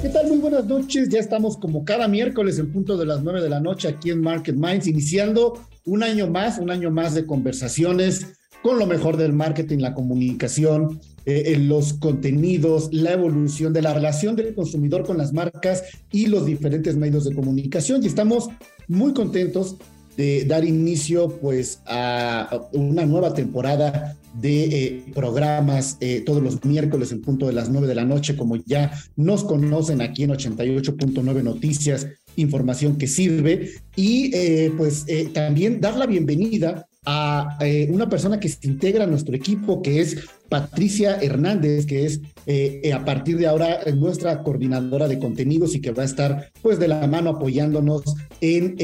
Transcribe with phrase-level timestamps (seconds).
[0.00, 0.28] ¿Qué tal?
[0.28, 1.08] Muy buenas noches.
[1.08, 4.20] Ya estamos como cada miércoles en punto de las 9 de la noche aquí en
[4.20, 8.26] Market Minds, iniciando un año más, un año más de conversaciones
[8.62, 14.36] con lo mejor del marketing, la comunicación, eh, los contenidos, la evolución de la relación
[14.36, 18.04] del consumidor con las marcas y los diferentes medios de comunicación.
[18.04, 18.48] Y estamos
[18.86, 19.78] muy contentos
[20.16, 27.12] de dar inicio pues a una nueva temporada de eh, programas eh, todos los miércoles
[27.12, 31.42] en punto de las 9 de la noche, como ya nos conocen aquí en 88.9
[31.42, 38.38] Noticias, información que sirve, y eh, pues también dar la bienvenida a eh, una persona
[38.38, 43.02] que se integra a nuestro equipo, que es Patricia Hernández, que es eh, eh, a
[43.02, 47.06] partir de ahora nuestra coordinadora de contenidos y que va a estar pues de la
[47.06, 48.02] mano apoyándonos
[48.42, 48.76] en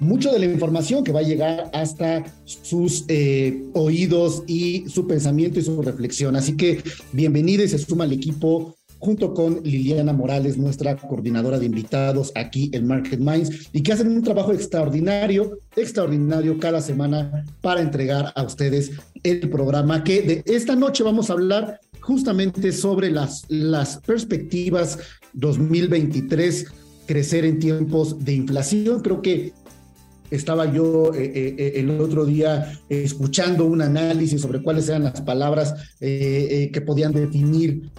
[0.00, 3.04] mucho de la información que va a llegar hasta sus
[3.74, 6.34] oídos y su pensamiento y su reflexión.
[6.34, 8.74] Así que bienvenida y se suma al equipo
[9.06, 14.08] junto con Liliana Morales, nuestra coordinadora de invitados aquí en Market Minds, y que hacen
[14.08, 18.90] un trabajo extraordinario, extraordinario cada semana para entregar a ustedes
[19.22, 24.98] el programa que de esta noche vamos a hablar justamente sobre las, las perspectivas
[25.34, 26.66] 2023
[27.06, 29.02] crecer en tiempos de inflación.
[29.02, 29.52] Creo que
[30.30, 35.20] estaba yo eh, eh, eh, el otro día escuchando un análisis sobre cuáles eran las
[35.20, 37.90] palabras que podían definir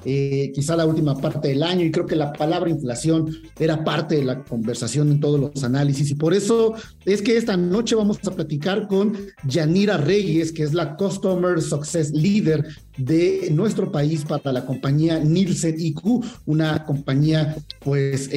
[0.54, 3.30] quizá la última parte del año y creo que la palabra inflación
[3.60, 6.10] era parte de la conversación en todos los análisis.
[6.12, 6.74] Y por eso
[7.06, 12.12] es que esta noche vamos a platicar con Yanira Reyes, que es la Customer Success
[12.12, 12.66] Leader
[12.98, 18.30] de nuestro país para la compañía Nielsen IQ, una compañía pues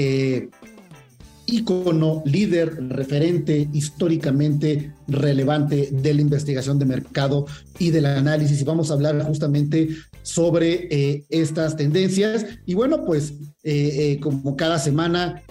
[1.50, 7.46] ícono, líder, referente históricamente relevante de la investigación de mercado
[7.78, 8.60] y del análisis.
[8.60, 9.88] Y vamos a hablar justamente
[10.22, 12.46] sobre eh, estas tendencias.
[12.66, 15.42] Y bueno, pues eh, eh, como cada semana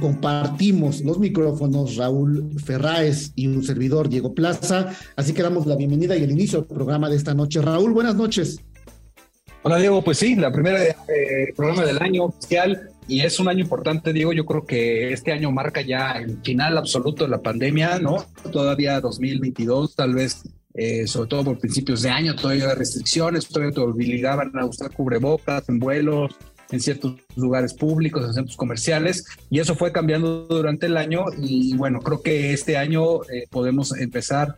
[0.00, 4.94] compartimos los micrófonos Raúl Ferráez y un servidor Diego Plaza.
[5.14, 7.60] Así que damos la bienvenida y el inicio del programa de esta noche.
[7.60, 8.60] Raúl, buenas noches.
[9.62, 10.80] Hola Diego, pues sí, la primera
[11.54, 14.32] programa del año oficial y es un año importante, Diego.
[14.32, 18.26] Yo creo que este año marca ya el final absoluto de la pandemia, ¿no?
[18.52, 20.42] Todavía 2022, tal vez,
[20.74, 24.92] eh, sobre todo por principios de año, todavía hay restricciones, todavía te obligaban a usar
[24.92, 26.36] cubrebocas en vuelos,
[26.70, 31.74] en ciertos lugares públicos, en centros comerciales, y eso fue cambiando durante el año y
[31.76, 34.56] bueno, creo que este año eh, podemos empezar,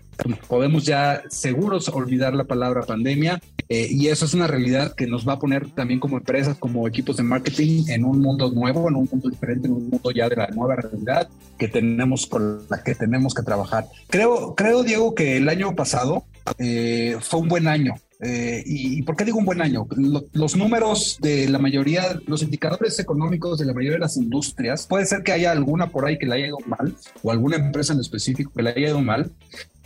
[0.49, 5.27] podemos ya seguros olvidar la palabra pandemia eh, y eso es una realidad que nos
[5.27, 8.97] va a poner también como empresas, como equipos de marketing en un mundo nuevo, en
[8.97, 12.83] un mundo diferente, en un mundo ya de la nueva realidad que tenemos con la
[12.83, 13.87] que tenemos que trabajar.
[14.09, 16.25] Creo, creo Diego, que el año pasado
[16.59, 19.87] eh, fue un buen año eh, y, por qué digo un buen año?
[20.33, 25.07] los números de la mayoría, los indicadores económicos de la mayoría de las industrias, puede
[25.07, 28.01] ser que haya alguna por ahí que le haya ido mal, o alguna empresa en
[28.01, 29.31] específico que le haya ido mal,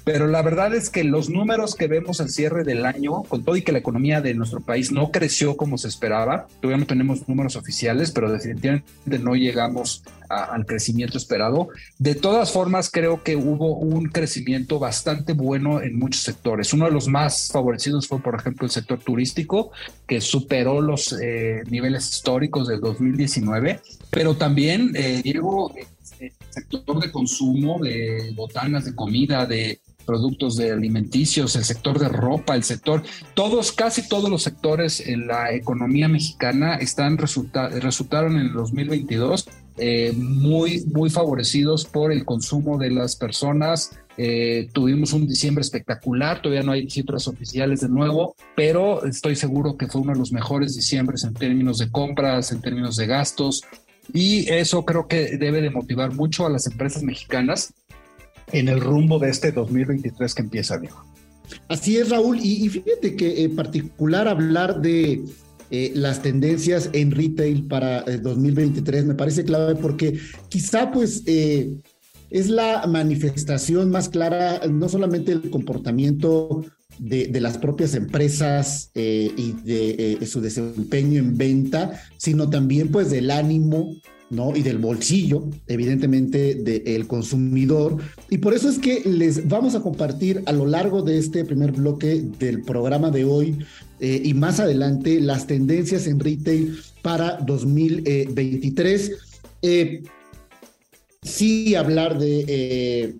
[0.05, 3.57] pero la verdad es que los números que vemos al cierre del año, con todo
[3.57, 7.27] y que la economía de nuestro país no creció como se esperaba, todavía no tenemos
[7.27, 8.85] números oficiales, pero definitivamente
[9.21, 11.69] no llegamos al crecimiento esperado.
[11.99, 16.73] De todas formas, creo que hubo un crecimiento bastante bueno en muchos sectores.
[16.73, 19.71] Uno de los más favorecidos fue, por ejemplo, el sector turístico,
[20.07, 23.81] que superó los eh, niveles históricos del 2019,
[24.11, 25.73] pero también, eh, Diego,
[26.05, 32.55] sector de consumo, de botanas, de comida, de productos de alimenticios, el sector de ropa,
[32.55, 33.03] el sector,
[33.35, 40.13] todos, casi todos los sectores en la economía mexicana están resultaron en el 2022 eh,
[40.17, 43.91] muy, muy favorecidos por el consumo de las personas.
[44.17, 49.77] Eh, tuvimos un diciembre espectacular, todavía no hay cifras oficiales de nuevo, pero estoy seguro
[49.77, 53.65] que fue uno de los mejores diciembres en términos de compras, en términos de gastos,
[54.13, 57.75] Y eso creo que debe de motivar mucho a las empresas mexicanas
[58.53, 61.05] en el rumbo de este 2023 que empieza, Diego.
[61.69, 62.39] Así es, Raúl.
[62.43, 65.25] Y, fíjate que en particular hablar de
[65.71, 70.19] eh, las tendencias en retail para el 2023 me parece clave porque
[70.49, 71.75] quizá pues eh,
[72.31, 76.65] es la manifestación más clara, no solamente el comportamiento
[76.99, 83.31] de, las propias empresas eh, y de su desempeño en venta, sino también pues del
[83.31, 83.95] ánimo
[84.31, 84.55] ¿no?
[84.57, 87.99] Y del bolsillo, evidentemente, del consumidor.
[88.31, 91.73] Y por eso es que les vamos a compartir a lo largo de este primer
[91.73, 93.59] bloque del programa de hoy
[94.01, 99.13] eh, y más adelante las tendencias en retail para 2023.
[99.63, 100.03] Eh,
[101.25, 103.15] sí hablar de eh, eh,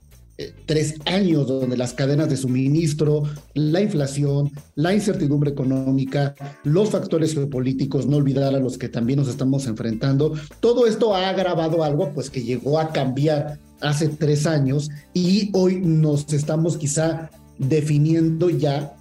[0.67, 3.23] tres años donde las cadenas de suministro,
[3.55, 6.35] la inflación, la incertidumbre económica,
[6.65, 11.29] los factores geopolíticos, no olvidar a los que también nos estamos enfrentando, todo esto ha
[11.29, 17.31] agravado algo pues que llegó a cambiar hace tres años y hoy nos estamos quizá
[17.59, 18.97] definiendo ya,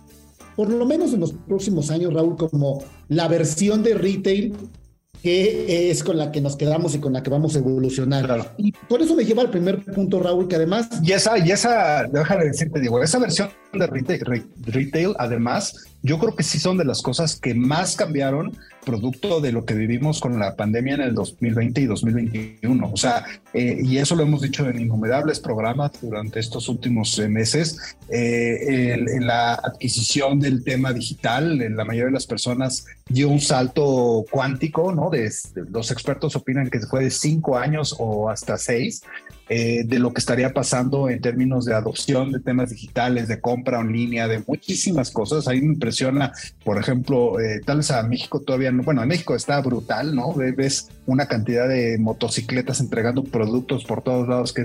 [0.55, 4.53] por lo menos en los próximos años, Raúl, como la versión de retail
[5.23, 8.53] que es con la que nos quedamos y con la que vamos a evolucionar.
[8.57, 10.89] Y por eso me lleva al primer punto, Raúl, que además...
[11.01, 13.49] Y esa, y esa, déjame decirte, digo, esa versión
[13.79, 13.87] de
[14.65, 19.51] retail, además, yo creo que sí son de las cosas que más cambiaron producto de
[19.51, 22.91] lo que vivimos con la pandemia en el 2020 y 2021.
[22.91, 27.27] O sea, eh, y eso lo hemos dicho en innumerables programas durante estos últimos eh,
[27.27, 33.41] meses, eh, en la adquisición del tema digital, la mayoría de las personas dio un
[33.41, 35.09] salto cuántico, ¿no?
[35.09, 35.31] De,
[35.71, 39.03] los expertos opinan que fue de cinco años o hasta seis.
[39.85, 43.91] De lo que estaría pasando en términos de adopción de temas digitales, de compra en
[43.91, 45.47] línea, de muchísimas cosas.
[45.47, 46.31] Ahí me impresiona,
[46.63, 47.35] por ejemplo,
[47.65, 50.33] tal vez a México todavía bueno, en México está brutal, ¿no?
[50.33, 54.63] Ves una cantidad de motocicletas entregando productos por todos lados que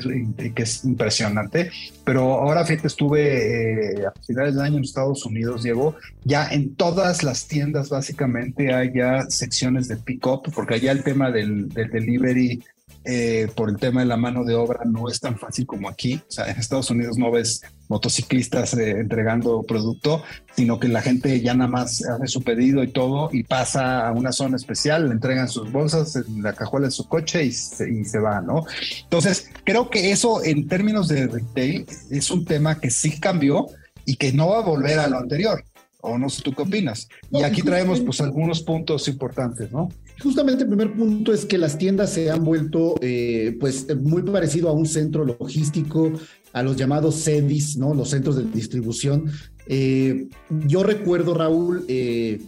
[0.62, 1.70] es, impresionante.
[2.04, 6.74] Pero ahora, fíjate, estuve eh, a finales del año en Estados Unidos, Diego, ya en
[6.74, 12.62] todas las tiendas básicamente hay ya secciones de pick-up, porque allá el tema del delivery
[13.04, 16.20] eh, por el tema de la mano de obra no es tan fácil como aquí.
[16.28, 20.22] O sea, en Estados Unidos no ves motociclistas eh, entregando producto,
[20.54, 24.12] sino que la gente ya nada más hace su pedido y todo y pasa a
[24.12, 27.90] una zona especial, le entregan sus bolsas en la cajuela de su coche y se,
[27.90, 28.64] y se va, ¿no?
[29.04, 33.66] Entonces, creo que eso en términos de retail es un tema que sí cambió
[34.04, 35.64] y que no va a volver a lo anterior.
[36.00, 37.08] O no sé tú qué opinas.
[37.30, 39.88] Y aquí traemos pues algunos puntos importantes, ¿no?
[40.20, 44.68] Justamente el primer punto es que las tiendas se han vuelto eh, pues muy parecido
[44.68, 46.12] a un centro logístico,
[46.52, 47.94] a los llamados CEDIS, ¿no?
[47.94, 49.30] Los centros de distribución.
[49.66, 50.28] Eh,
[50.66, 52.40] yo recuerdo, Raúl, eh,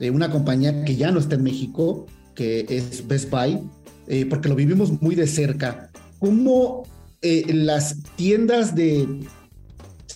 [0.00, 3.60] una compañía que ya no está en México, que es Best Buy,
[4.28, 6.82] porque lo vivimos muy de cerca, cómo
[7.22, 9.06] las tiendas de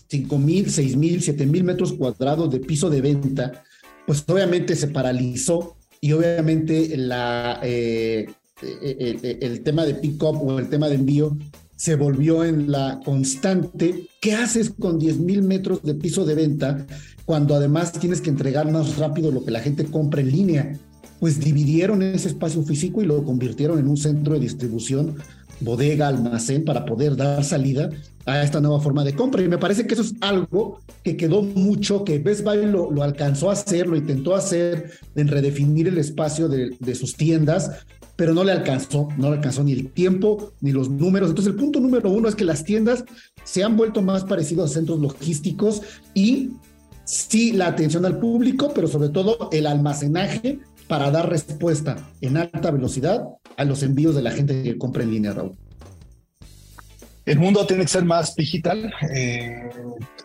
[0.09, 3.65] 5 mil, 6 mil, 7 mil metros cuadrados de piso de venta,
[4.07, 8.27] pues obviamente se paralizó y obviamente la, eh,
[8.63, 11.37] el, tema de pick-up o el tema de envío
[11.77, 14.09] se volvió en la constante.
[14.21, 16.87] ¿Qué haces con 10 mil metros de piso de venta
[17.25, 20.79] cuando además tienes que entregar más rápido lo que la gente compra en línea?
[21.21, 25.17] Pues dividieron ese espacio físico y lo convirtieron en un centro de distribución
[25.61, 27.91] bodega, almacén, para poder dar salida
[28.27, 29.43] a esta nueva forma de compra.
[29.43, 33.03] Y me parece que eso es algo que quedó mucho, que Best Buy lo, lo
[33.03, 37.71] alcanzó a hacer, lo intentó hacer en redefinir el espacio de, de, sus tiendas,
[38.17, 41.31] pero no le alcanzó, no le alcanzó ni el tiempo ni los números.
[41.31, 43.05] Entonces el punto número uno es que las tiendas
[43.45, 46.51] se han vuelto más parecidos a centros logísticos y
[47.05, 50.59] sí la atención al público, pero sobre todo el almacenaje
[50.89, 53.25] para dar respuesta en alta velocidad
[53.57, 55.55] a los envíos de la gente que compra en línea, Raúl.
[57.27, 59.69] El mundo tiene que ser más digital, eh,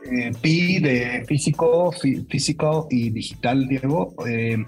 [0.05, 4.13] eh PI de físico, físico y digital, Diego.
[4.27, 4.63] Eh,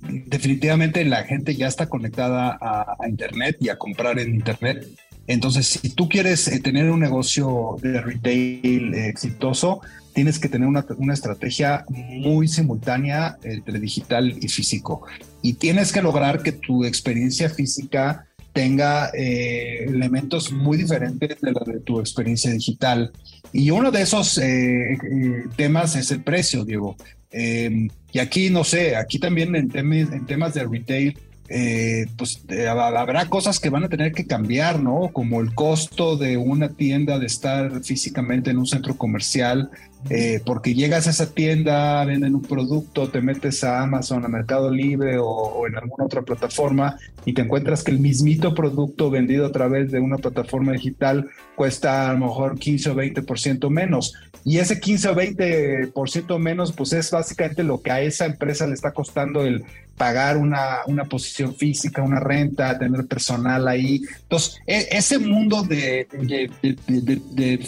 [0.00, 4.88] definitivamente la gente ya está conectada a, Internet y a comprar en Internet.
[5.26, 9.82] Entonces, si tú quieres eh, tener un negocio de retail exitoso,
[10.14, 15.02] tienes que tener una, una, estrategia muy simultánea entre digital y físico.
[15.42, 18.27] Y tienes que lograr que tu experiencia física
[18.58, 23.12] tenga eh, elementos muy diferentes de la de tu experiencia digital.
[23.52, 26.96] Y uno de esos eh, eh, temas es el precio, Diego.
[27.30, 31.16] Y aquí, no sé, aquí también en, en temas de retail,
[31.48, 35.08] eh, pues habrá cosas que van a tener que cambiar, ¿no?
[35.12, 39.70] Como el costo de una tienda de estar físicamente en un centro comercial,
[40.10, 44.70] eh, porque llegas a esa tienda, venden un producto, te metes a Amazon, a Mercado
[44.70, 49.52] Libre o, en alguna otra plataforma y te encuentras que el mismito producto vendido a
[49.52, 54.14] través de una plataforma digital cuesta a lo mejor 15 o 20% menos.
[54.44, 58.74] Y ese 15 o 20% menos, pues es básicamente lo que a esa empresa le
[58.74, 59.64] está costando el
[59.98, 64.02] pagar una, una posición física, una renta, tener personal ahí.
[64.22, 66.08] Entonces, e, ese mundo de,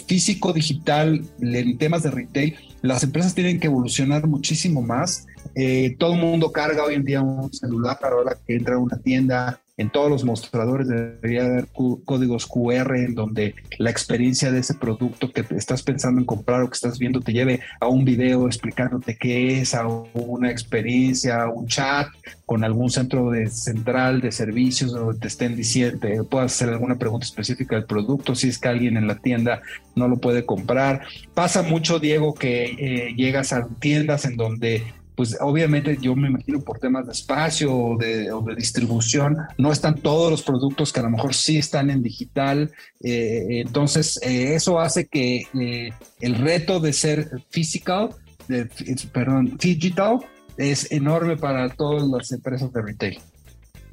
[0.07, 5.27] físico digital en temas de retail, las empresas tienen que evolucionar muchísimo más.
[5.53, 8.79] Eh, todo el mundo carga hoy en día un celular para ahora que entra a
[8.79, 11.67] una tienda en todos los mostradores debería haber
[12.05, 16.69] códigos QR en donde la experiencia de ese producto que estás pensando en comprar o
[16.69, 21.49] que estás viendo te lleve a un video explicándote qué es, a una experiencia, a
[21.49, 22.07] un chat
[22.45, 27.25] con algún centro de central de servicios donde te estén diciendo, puedas hacer alguna pregunta
[27.25, 29.61] específica del producto, si es que alguien en la tienda
[29.95, 31.01] no lo puede comprar.
[31.33, 34.83] Pasa mucho, Diego, que eh, llegas a tiendas en donde
[35.15, 40.31] pues obviamente yo me imagino por temas de espacio o de, distribución, no están todos
[40.31, 42.71] los productos que a lo mejor sí están en digital.
[43.01, 45.91] Eh, entonces, eh, eso hace que eh,
[46.21, 48.09] el reto de ser physical,
[48.47, 48.69] de,
[49.11, 50.19] perdón, digital,
[50.57, 53.19] es enorme para todas las empresas de retail.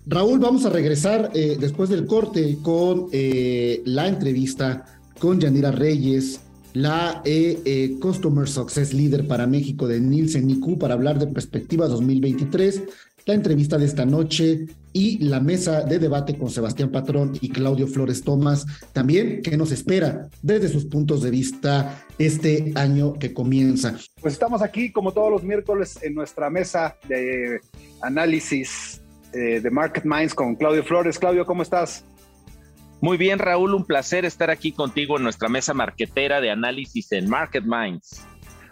[0.06, 4.86] Raúl, vamos a regresar después del corte con la entrevista
[5.18, 6.40] con Yanira Reyes,
[6.74, 11.88] la eh, eh, Customer Success Leader para México de Nielsen IQ para hablar de perspectiva
[11.88, 12.82] 2023,
[13.26, 17.86] la entrevista de esta noche y la mesa de debate con Sebastián Patrón y Claudio
[17.86, 23.96] Flores Tomás, también que nos espera desde sus puntos de vista este año que comienza.
[24.20, 27.60] Pues estamos aquí como todos los miércoles en nuestra mesa de
[28.00, 29.02] análisis
[29.34, 31.18] eh, de Market Minds con Claudio Flores.
[31.18, 32.04] Claudio, ¿cómo estás?
[33.00, 37.28] Muy bien, Raúl, un placer estar aquí contigo en nuestra mesa marquetera de análisis en
[37.28, 38.26] Market Minds.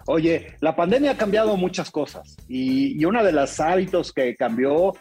[0.06, 4.94] Oye, la pandemia ha cambiado muchas cosas y, uno de los hábitos que cambió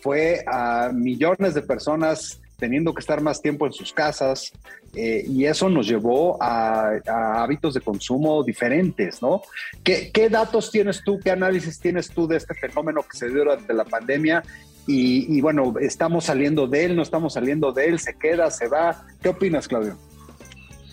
[0.00, 4.52] fue a millones de personas teniendo que estar más tiempo en sus casas
[4.94, 6.92] eh, y eso nos llevó a,
[7.42, 9.42] hábitos de consumo diferentes, ¿no?
[9.82, 13.38] ¿Qué, ¿Qué, datos tienes tú, qué análisis tienes tú de este fenómeno que se dio
[13.38, 14.44] durante la pandemia
[14.86, 19.06] y, bueno, estamos saliendo de él, no estamos saliendo de él, se queda, se va.
[19.22, 19.96] ¿Qué opinas, Claudio?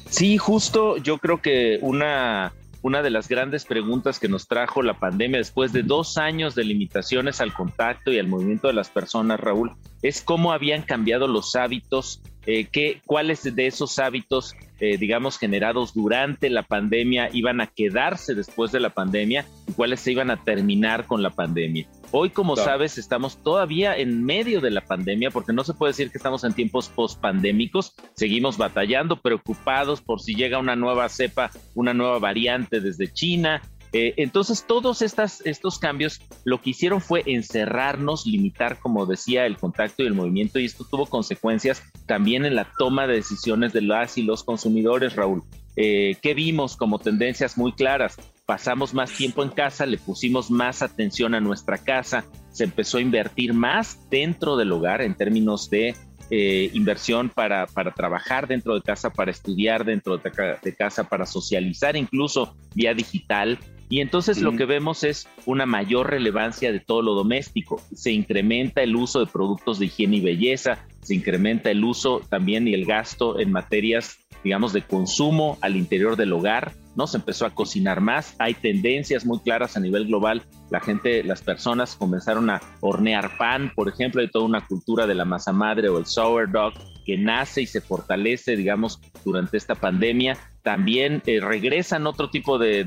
[0.10, 5.00] Sí, justo yo creo que una, una de las grandes preguntas que nos trajo la
[5.00, 9.40] pandemia después de dos años de limitaciones al contacto y al movimiento de las personas,
[9.40, 15.38] Raúl, es cómo habían cambiado los hábitos, eh, qué, cuáles de esos hábitos, eh, digamos,
[15.38, 20.32] generados durante la pandemia iban a quedarse después de la pandemia y cuáles se iban
[20.32, 21.88] a terminar con la pandemia.
[22.10, 26.10] Hoy, como sabes, estamos todavía en medio de la pandemia, porque no se puede decir
[26.10, 27.94] que estamos en tiempos post-pandémicos.
[28.16, 33.62] Seguimos batallando, preocupados por si llega una nueva cepa, una nueva variante desde China.
[33.94, 39.58] Eh, entonces, todos estas, estos cambios lo que hicieron fue encerrarnos, limitar, como decía, el
[39.58, 43.82] contacto y el movimiento, y esto tuvo consecuencias también en la toma de decisiones de
[43.82, 45.44] las y los consumidores, Raúl.
[45.76, 48.18] Eh, ¿Qué vimos como tendencias muy claras?
[48.50, 53.02] pasamos más tiempo en casa, le pusimos más atención a nuestra casa, se empezó a
[53.02, 55.94] invertir más dentro del hogar en términos de
[56.32, 61.96] eh, inversión para, para, trabajar dentro de casa, para estudiar dentro de, casa, para socializar
[61.96, 63.60] incluso vía digital.
[63.90, 67.82] Y entonces lo que vemos es una mayor relevancia de todo lo doméstico.
[67.94, 72.68] Se incrementa el uso de productos de higiene y belleza, se incrementa el uso también
[72.68, 77.08] y el gasto en materias, digamos, de consumo al interior del hogar ¿no?
[77.08, 81.42] Se empezó a cocinar más, hay tendencias muy claras a nivel global, la gente, las
[81.42, 85.88] personas comenzaron a hornear pan, por ejemplo, hay toda una cultura de la masa madre
[85.88, 86.74] o el sourdough
[87.10, 90.38] que nace y se fortalece, digamos, durante esta pandemia.
[90.62, 92.84] También eh, regresan otro tipo de,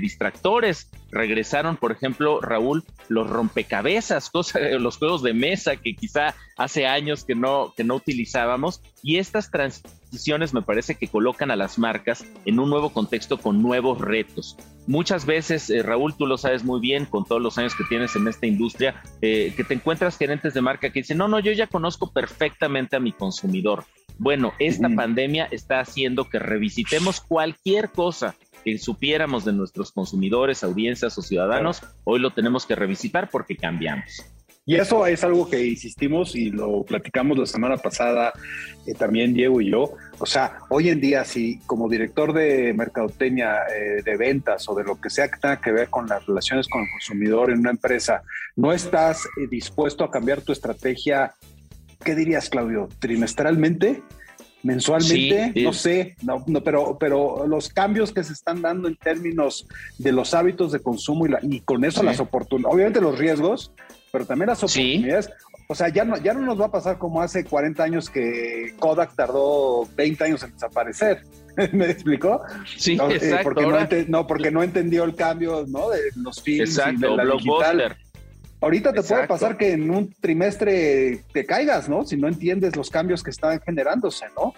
[0.00, 0.90] distractores.
[1.10, 4.30] Regresaron, por ejemplo, Raúl, los rompecabezas,
[4.80, 8.80] los juegos de mesa que quizá hace años que no, que no utilizábamos.
[9.02, 10.01] Y estas transiciones
[10.52, 14.56] me parece que colocan a las marcas en un nuevo contexto con nuevos retos.
[14.86, 18.14] Muchas veces, eh, Raúl, tú lo sabes muy bien con todos los años que tienes
[18.16, 21.52] en esta industria, eh, que te encuentras gerentes de marca que dicen, no, no, yo
[21.52, 23.84] ya conozco perfectamente a mi consumidor.
[24.18, 31.16] Bueno, esta pandemia está haciendo que revisitemos cualquier cosa que supiéramos de nuestros consumidores, audiencias
[31.18, 34.24] o ciudadanos, hoy lo tenemos que revisitar porque cambiamos.
[34.64, 38.32] Y eso es algo que insistimos y lo platicamos la semana pasada
[38.86, 39.94] eh, también Diego y yo.
[40.20, 44.84] O sea, hoy en día si como director de mercadotecnia, eh, de ventas o de
[44.84, 47.70] lo que sea que tenga que ver con las relaciones con el consumidor en una
[47.70, 48.22] empresa,
[48.54, 51.34] no estás eh, dispuesto a cambiar tu estrategia,
[52.04, 52.88] ¿qué dirías Claudio?
[53.00, 54.02] ¿Trimestralmente?
[54.62, 59.66] Mensualmente, no sé, no, no, pero, pero los cambios que se están dando en términos
[59.98, 63.72] de los hábitos de consumo y, la, y con eso las oportunidades, obviamente los riesgos,
[64.10, 65.30] pero también las oportunidades.
[65.68, 68.74] O sea, ya no, ya no nos va a pasar como hace 40 años que
[68.78, 71.22] Kodak tardó 20 años en desaparecer.
[71.72, 72.42] ¿Me explicó?
[72.76, 73.44] Sí, no, eh, exacto.
[73.44, 75.90] porque, no, porque no entendió el cambio ¿no?
[75.90, 77.96] de los films y de la digital.
[78.62, 82.04] Ahorita te puede pasar que en un trimestre te caigas, ¿no?
[82.04, 84.54] Si no entiendes los cambios que están generándose, ¿no?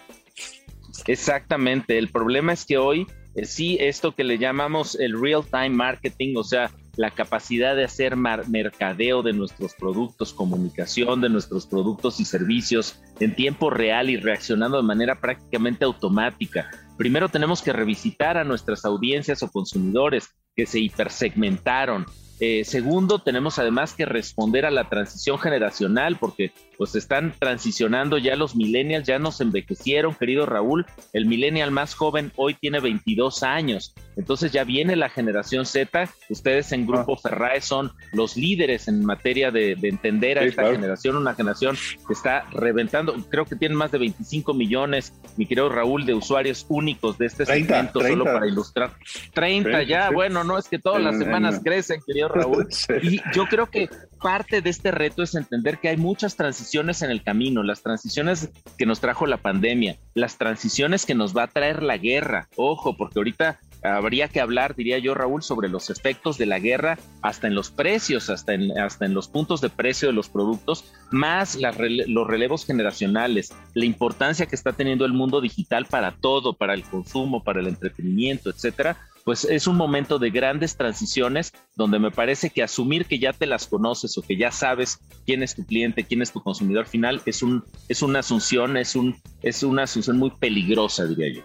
[1.06, 1.96] Exactamente.
[1.96, 6.34] El problema es que hoy eh, sí esto que le llamamos el real time marketing,
[6.36, 12.26] o sea, la capacidad de hacer mercadeo de nuestros productos, comunicación de nuestros productos y
[12.26, 16.70] servicios en tiempo real y reaccionando de manera prácticamente automática.
[16.98, 22.06] Primero tenemos que revisitar a nuestras audiencias o consumidores que se hipersegmentaron,
[22.44, 28.36] eh, segundo, tenemos además que responder a la transición generacional, porque pues están transicionando ya
[28.36, 30.86] los millennials, ya nos envejecieron, querido Raúl.
[31.12, 33.94] El millennial más joven hoy tiene 22 años.
[34.16, 36.08] Entonces ya viene la generación Z.
[36.28, 37.20] Ustedes en Grupo ah.
[37.22, 41.76] Ferrae son los líderes en materia de, entender a esta generación, una generación
[42.06, 43.14] que está reventando.
[43.30, 47.46] Creo que tienen más de 25 millones, mi querido Raúl, de usuarios únicos de este
[47.46, 48.92] segmento, solo para ilustrar.
[49.34, 52.68] 30 ya, bueno, no es que todas las semanas crecen, querido Raúl.
[53.02, 53.88] Y yo creo que
[54.22, 58.50] parte de este reto es entender que hay muchas transiciones en el camino, las transiciones
[58.78, 62.48] que nos trajo la pandemia, las transiciones que nos va a traer la guerra.
[62.56, 66.98] Ojo, porque ahorita habría que hablar, diría yo, Raúl, sobre los efectos de la guerra
[67.22, 70.92] hasta en los precios, hasta en, hasta en los puntos de precio de los productos,
[71.10, 76.74] más los relevos generacionales, la importancia que está teniendo el mundo digital para todo, para
[76.74, 82.10] el consumo, para el entretenimiento, etcétera pues es un momento de grandes transiciones donde me
[82.10, 85.64] parece que asumir que ya te las conoces o que ya sabes quién es tu
[85.64, 89.84] cliente, quién es tu consumidor final, es, un, es una asunción, es, un, es una
[89.84, 91.42] asunción muy peligrosa, diría yo.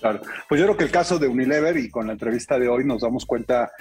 [0.00, 2.84] Claro, pues yo creo que el caso de Unilever y con la entrevista de hoy
[2.84, 3.72] nos damos cuenta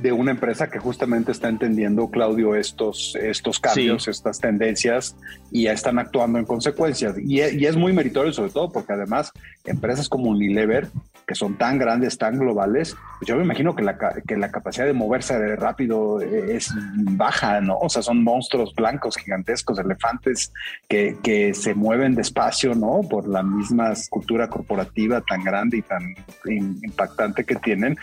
[0.00, 5.16] de una empresa que justamente está entendiendo, Claudio, estos, estos cambios, estas tendencias
[5.50, 7.14] y ya están actuando en consecuencia.
[7.18, 9.30] Y, y, es muy meritorio sobre todo porque además
[9.66, 10.88] empresas como Unilever
[11.30, 14.84] que son tan grandes, tan globales, pues yo me imagino que la, que la capacidad
[14.84, 17.78] de moverse rápido es baja, ¿no?
[17.78, 20.52] O sea, son monstruos blancos, gigantescos, elefantes
[20.88, 23.02] que, que se mueven despacio, ¿no?
[23.08, 27.96] Por la misma cultura corporativa tan grande y tan impactante que tienen.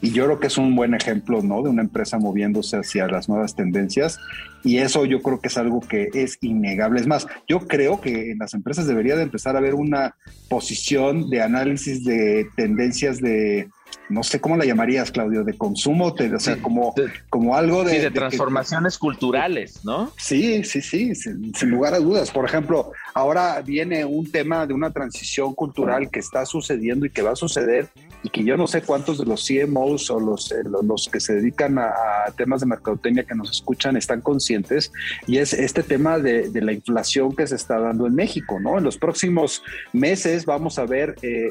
[0.00, 1.62] Y yo creo que es un buen ejemplo, ¿no?
[1.62, 4.18] De una empresa moviéndose hacia las nuevas tendencias
[4.64, 7.00] y eso yo creo que es algo que es innegable.
[7.00, 10.16] Es más, yo creo que en las empresas debería de empezar a haber una
[10.48, 13.68] posición de análisis de tendencias de,
[14.08, 16.94] no sé cómo la llamarías, Claudio, de consumo, o sea, como,
[17.30, 18.00] como algo de...
[18.00, 20.12] de transformaciones culturales, ¿no?
[20.16, 22.30] Sí, sí, sí, sin, lugar a dudas.
[22.30, 27.22] Por ejemplo, ahora viene un tema de una transición cultural que está sucediendo y que
[27.22, 27.88] va a suceder
[28.22, 31.34] y que yo no sé cuántos de los CMOs o los, eh, los que se
[31.34, 31.92] dedican a,
[32.36, 34.92] temas de mercadotecnia que nos escuchan están conscientes
[35.26, 38.78] y es este tema de, la inflación que se está dando en México, ¿no?
[38.78, 41.50] En los próximos meses vamos a ver eh,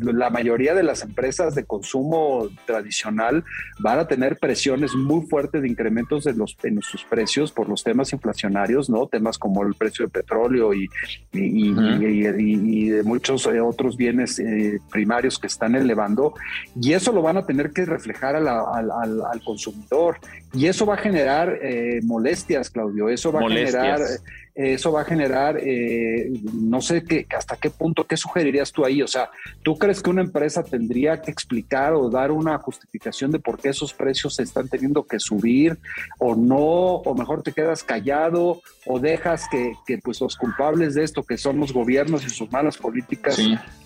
[0.00, 3.42] la mayoría de las empresas de consumo tradicional
[3.78, 7.82] van a tener presiones muy fuertes de incrementos de los, en sus precios por los
[7.82, 9.06] temas inflacionarios, ¿no?
[9.06, 10.90] Temas como el precio de petróleo y,
[11.32, 14.42] y, de muchos eh, otros bienes
[14.90, 16.34] primarios que están elevando
[16.80, 20.18] y eso lo van a tener que reflejar al, consumidor
[20.52, 24.00] y eso va a generar eh, molestias, Claudio, eso va a generar
[24.54, 29.00] eso va a generar, eh, no sé qué, hasta qué punto, ¿qué sugerirías tú ahí?
[29.02, 29.30] O sea,
[29.62, 33.70] ¿tú crees que una empresa tendría que explicar o dar una justificación de por qué
[33.70, 35.78] esos precios se están teniendo que subir
[36.18, 36.56] o no?
[36.56, 41.58] O mejor te quedas callado o dejas que, pues los culpables de esto, que son
[41.58, 43.38] los gobiernos y sus malas políticas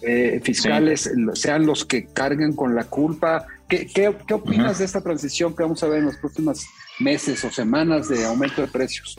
[0.02, 3.46] eh, fiscales, sean los que carguen con la culpa.
[3.68, 6.66] ¿Qué, qué, opinas de esta transición que vamos a ver en los próximos
[7.00, 9.18] meses o semanas de aumento de precios?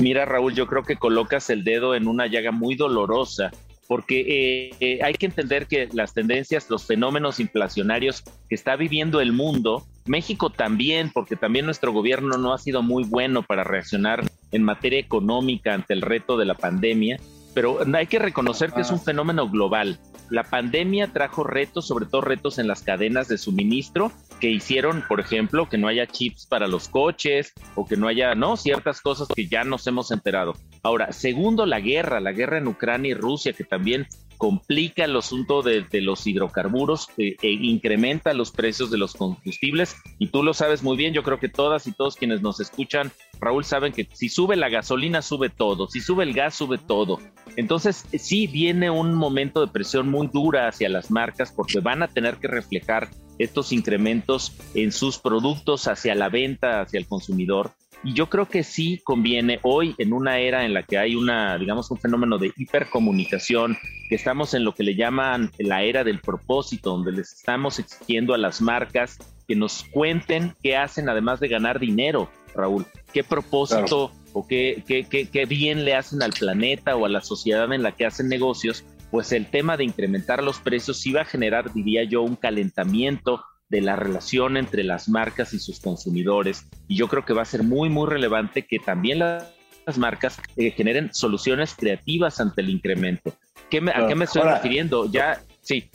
[0.00, 3.50] Mira, Raúl, yo creo que colocas el dedo en una llaga muy dolorosa,
[3.86, 9.20] porque eh, eh, hay que entender que las tendencias, los fenómenos inflacionarios que está viviendo
[9.20, 14.24] el mundo, México también, porque también nuestro gobierno no ha sido muy bueno para reaccionar
[14.52, 17.18] en materia económica ante el reto de la pandemia,
[17.54, 19.98] pero hay que reconocer que es un fenómeno global.
[20.30, 24.10] La pandemia trajo retos, sobre todo retos en las cadenas de suministro,
[24.40, 28.34] que hicieron, por ejemplo, que no haya chips para los coches o que no haya,
[28.34, 30.54] no, ciertas cosas que ya nos hemos enterado.
[30.82, 34.06] Ahora, segundo, la guerra, la guerra en Ucrania y Rusia, que también
[34.36, 39.96] complica el asunto de, los hidrocarburos eh, e incrementa los precios de los combustibles.
[40.18, 43.12] Y tú lo sabes muy bien, yo creo que todas y todos quienes nos escuchan,
[43.40, 47.18] Raúl, saben que si sube la gasolina, sube todo, si sube el gas, sube todo.
[47.56, 52.08] Entonces, sí viene un momento de presión muy dura hacia las marcas porque van a
[52.08, 57.72] tener que reflejar estos incrementos en sus productos hacia la venta, hacia el consumidor.
[58.04, 61.56] Y yo creo que sí conviene hoy en una era en la que hay una,
[61.56, 63.78] digamos, un fenómeno de hipercomunicación,
[64.10, 68.34] que estamos en lo que le llaman la era del propósito, donde les estamos exigiendo
[68.34, 69.16] a las marcas
[69.48, 72.84] que nos cuenten qué hacen además de ganar dinero, Raúl.
[73.14, 77.22] ¿Qué propósito o qué, qué, qué, qué bien le hacen al planeta o a la
[77.22, 78.84] sociedad en la que hacen negocios?
[79.10, 83.42] Pues el tema de incrementar los precios sí va a generar, diría yo, un calentamiento
[83.74, 86.64] de la relación entre las marcas y sus consumidores.
[86.86, 90.70] Y yo creo que va a ser muy, muy relevante que también las marcas eh,
[90.70, 93.34] generen soluciones creativas ante el incremento.
[93.70, 95.10] ¿Qué ¿A qué me estoy refiriendo?
[95.10, 95.90] Ya, sí.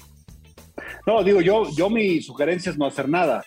[1.08, 3.46] No, digo, yo, yo mi sugerencia es no hacer nada.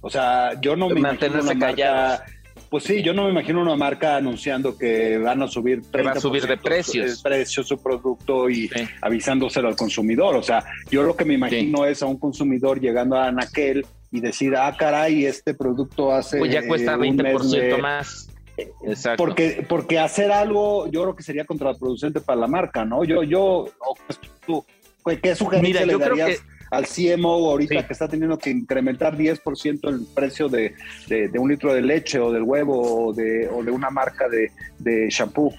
[0.00, 2.24] O sea, yo no me Mantenerse callada
[2.74, 6.18] pues sí, yo no me imagino una marca anunciando que van a subir 30 va
[6.18, 7.08] a subir de precios.
[7.08, 8.68] El precio su producto y
[9.00, 10.34] avisándoselo al consumidor.
[10.34, 14.20] O sea, yo lo que me imagino es a un consumidor llegando a Anaquel y
[14.20, 16.36] decir, ah, caray, este producto hace.
[16.40, 18.28] Pues ya cuesta 20% más.
[18.56, 19.22] Exacto.
[19.22, 23.04] Porque, porque hacer algo, yo creo que sería contraproducente para la marca, ¿no?
[23.04, 23.66] Yo, yo,
[25.22, 26.42] ¿qué sugerencia le darías?
[26.74, 30.74] Al CMO ahorita que está teniendo que incrementar 10% el precio de,
[31.38, 35.08] un litro de leche o del huevo o de, o de una marca de, de
[35.10, 35.54] shampoo?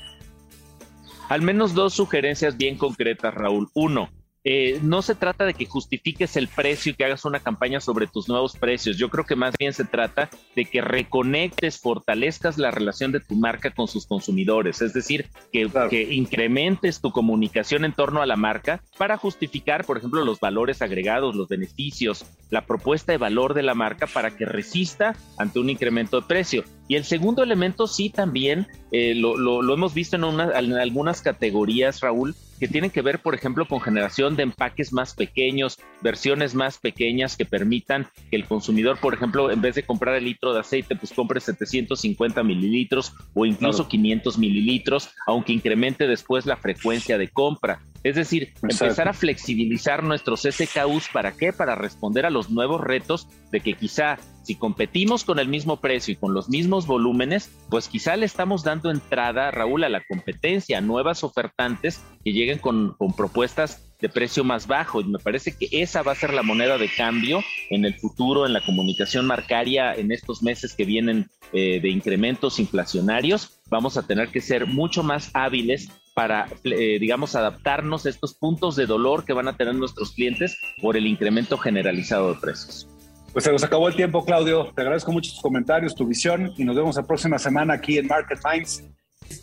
[1.29, 3.69] Al menos dos sugerencias bien concretas, Raúl.
[3.73, 4.09] Uno,
[4.47, 8.05] eh, no se trata de que justifiques el precio y que hagas una campaña sobre
[8.05, 8.95] tus nuevos precios.
[8.95, 13.33] Yo creo que más bien se trata de que reconectes, fortalezcas la relación de tu
[13.33, 14.83] marca con sus consumidores.
[14.83, 19.97] Es decir, que, que incrementes tu comunicación en torno a la marca para justificar, por
[19.97, 24.45] ejemplo, los valores agregados, los beneficios, la propuesta de valor de la marca para que
[24.45, 26.63] resista ante un incremento de precio.
[26.87, 32.01] Y el segundo elemento sí también eh, lo, lo, hemos visto en, en algunas categorías,
[32.01, 36.77] Raúl, que tienen que ver, por ejemplo, con generación de empaques más pequeños, versiones más
[36.77, 40.59] pequeñas que permitan que el consumidor, por ejemplo, en vez de comprar el litro de
[40.59, 47.27] aceite, pues compre 750 mililitros o incluso 500 mililitros, aunque incremente después la frecuencia de
[47.29, 47.81] compra.
[48.03, 51.51] Es decir, empezar a flexibilizar nuestros SKUs para qué?
[51.51, 56.13] Para responder a los nuevos retos de que quizá si competimos con el mismo precio
[56.13, 60.77] y con los mismos volúmenes, pues quizá le estamos dando entrada, Raúl, a la competencia,
[60.77, 65.01] a nuevas ofertantes que lleguen con, propuestas de precio más bajo.
[65.01, 68.45] Y me parece que esa va a ser la moneda de cambio en el futuro,
[68.45, 73.59] en la comunicación marcaria, en estos meses que vienen eh, de incrementos inflacionarios.
[73.69, 78.75] Vamos a tener que ser mucho más hábiles para, eh, digamos, adaptarnos a estos puntos
[78.75, 82.87] de dolor que van a tener nuestros clientes por el incremento generalizado de precios.
[83.35, 84.71] Pues se nos acabó el tiempo, Claudio.
[84.73, 88.07] Te agradezco mucho tus comentarios, tu visión y nos vemos la próxima semana aquí en
[88.07, 88.85] Market Minds.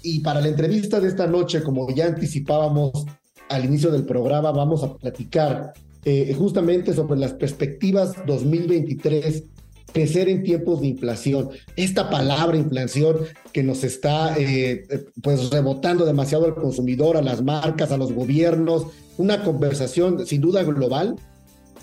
[0.02, 3.04] Y para la entrevista de esta noche, como ya anticipábamos
[3.50, 5.74] al inicio del programa, vamos a platicar
[6.06, 9.44] eh, justamente sobre las perspectivas 2023
[9.92, 11.50] crecer en tiempos de inflación.
[11.76, 13.18] Esta palabra inflación
[13.52, 14.86] que nos está eh,
[15.22, 18.86] pues rebotando demasiado al consumidor, a las marcas, a los gobiernos,
[19.18, 21.16] una conversación sin duda global,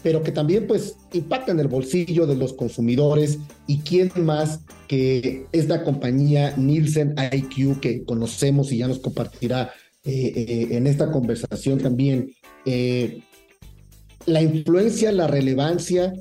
[0.03, 5.45] pero que también pues impacta en el bolsillo de los consumidores y quién más que
[5.51, 9.71] es la compañía Nielsen IQ que conocemos y ya nos compartirá
[10.03, 12.31] eh, eh, en esta conversación también
[14.25, 16.13] la influencia, la relevancia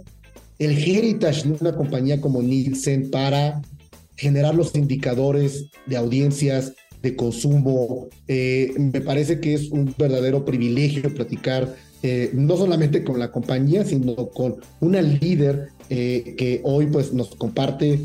[0.58, 3.62] el heritage de una compañía como Nielsen para
[4.16, 8.08] generar los indicadores de audiencias, de consumo.
[8.26, 13.84] Eh, me parece que es un verdadero privilegio platicar eh, no solamente con la compañía,
[13.84, 18.00] sino con una líder eh, que hoy pues nos comparte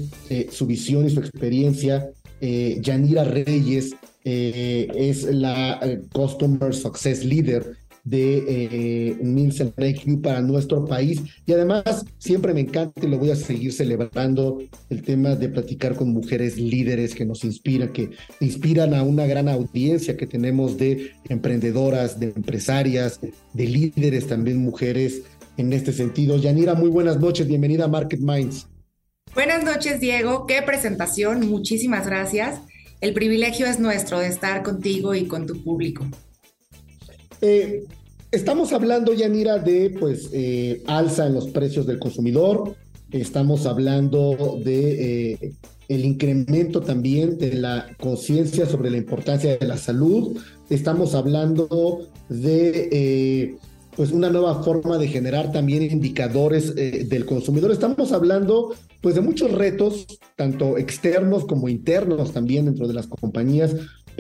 [0.51, 2.09] su visión y su experiencia.
[2.41, 5.79] Yanira Reyes es la
[6.11, 9.73] Customer Success Leader de eh, Nielsen
[10.21, 11.21] para nuestro país.
[11.45, 15.95] Y además, siempre me encanta y lo voy a seguir celebrando el tema de platicar
[15.95, 21.11] con mujeres líderes que nos inspiran, que inspiran a una gran audiencia que tenemos de
[21.29, 23.19] emprendedoras, de empresarias,
[23.53, 25.21] de líderes también mujeres
[25.57, 26.37] en este sentido.
[26.37, 28.67] Yanira, muy buenas noches, bienvenida a Market Minds.
[29.33, 30.45] Buenas noches, Diego.
[30.45, 32.59] Qué presentación, muchísimas gracias.
[33.01, 36.05] El privilegio es nuestro de estar contigo y con tu público.
[37.45, 37.83] Eh,
[38.31, 42.73] estamos hablando, Yanira, de pues eh, alza en los precios del consumidor,
[43.11, 45.53] estamos hablando de eh,
[45.89, 50.37] el incremento también de la conciencia sobre la importancia de la salud,
[50.69, 53.55] estamos hablando de eh,
[53.97, 57.71] pues una nueva forma de generar también indicadores del consumidor.
[57.71, 63.75] Estamos hablando pues de muchos retos, tanto externos como internos también dentro de las compañías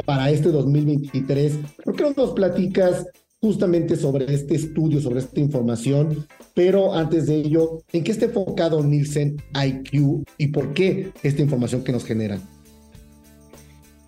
[0.05, 1.53] para este 2023.
[1.83, 3.07] ¿Por qué no nos platicas
[3.41, 6.25] justamente sobre este estudio, sobre esta información?
[6.53, 11.83] Pero antes de ello, ¿en qué está enfocado Nielsen IQ y por qué esta información
[11.83, 12.41] que nos generan?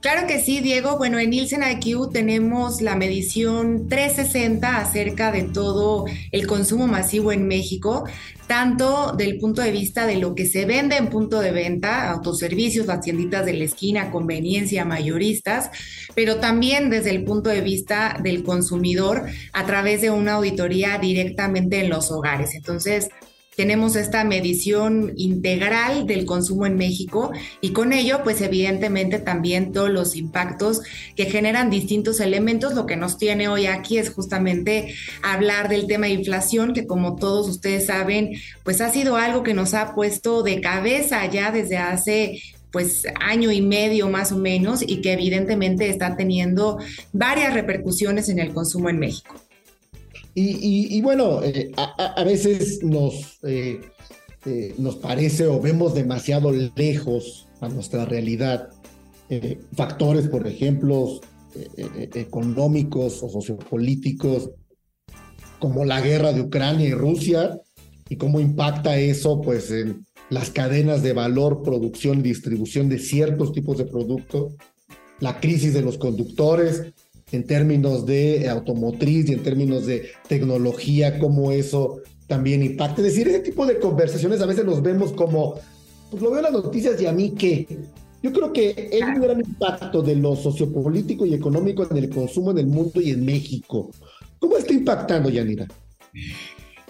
[0.05, 0.99] Claro que sí, Diego.
[0.99, 7.47] Bueno, en Nielsen IQ tenemos la medición 360 acerca de todo el consumo masivo en
[7.47, 8.07] México,
[8.45, 12.85] tanto del punto de vista de lo que se vende en punto de venta, autoservicios,
[12.85, 15.71] las de la esquina, conveniencia, mayoristas,
[16.13, 21.79] pero también desde el punto de vista del consumidor a través de una auditoría directamente
[21.79, 22.53] en los hogares.
[22.53, 23.09] Entonces,
[23.55, 29.89] tenemos esta medición integral del consumo en México y con ello, pues evidentemente también todos
[29.89, 30.81] los impactos
[31.15, 32.73] que generan distintos elementos.
[32.73, 37.15] Lo que nos tiene hoy aquí es justamente hablar del tema de inflación, que como
[37.15, 41.77] todos ustedes saben, pues ha sido algo que nos ha puesto de cabeza ya desde
[41.77, 42.41] hace
[42.71, 46.77] pues año y medio más o menos y que evidentemente está teniendo
[47.13, 49.44] varias repercusiones en el consumo en México.
[50.37, 53.79] Y, bueno, eh, a, veces nos, eh,
[54.45, 58.69] eh, nos parece o vemos demasiado lejos a nuestra realidad
[59.73, 61.19] factores, por ejemplo,
[62.13, 64.51] económicos o sociopolíticos,
[65.57, 67.59] como la guerra de Ucrania y Rusia,
[68.07, 73.51] y cómo impacta eso pues en las cadenas de valor, producción y distribución de ciertos
[73.51, 74.53] tipos de productos,
[75.19, 76.93] la crisis de los conductores,
[77.35, 83.01] en términos de automotriz y en términos de tecnología, cómo eso también impacta.
[83.01, 85.55] Es decir, ese tipo de conversaciones a veces nos vemos como,
[86.09, 87.67] pues lo veo en las noticias y a mí qué.
[88.23, 92.51] Yo creo que hay un gran impacto de lo sociopolítico y económico en el consumo
[92.51, 93.91] en el mundo y en México.
[94.39, 95.67] ¿Cómo está impactando, Yanira?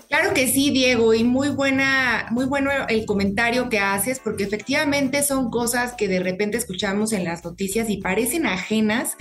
[0.07, 5.23] Claro que sí, Diego, y muy buena, muy bueno el comentario que haces, porque efectivamente
[5.23, 9.17] son cosas que de repente escuchamos en las noticias y parecen ajenas,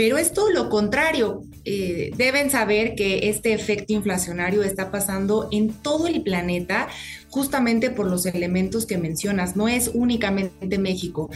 [0.00, 1.42] pero es todo lo contrario.
[1.66, 6.88] Eh, deben saber que este efecto inflacionario está pasando en todo el planeta
[7.28, 11.28] justamente por los elementos que mencionas, no es únicamente México.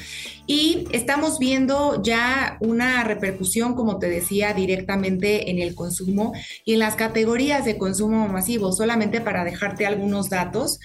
[0.47, 6.33] Y estamos viendo ya una repercusión, como te decía, directamente en el consumo
[6.65, 8.73] y en las categorías de consumo masivo.
[8.73, 10.81] Solamente para dejarte algunos datos,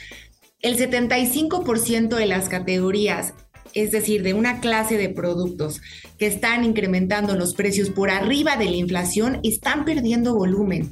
[0.61, 3.33] el 75% de las categorías
[3.73, 5.81] es decir, de una clase de productos
[6.17, 10.89] que están incrementando los precios por arriba de la inflación, están perdiendo volumen.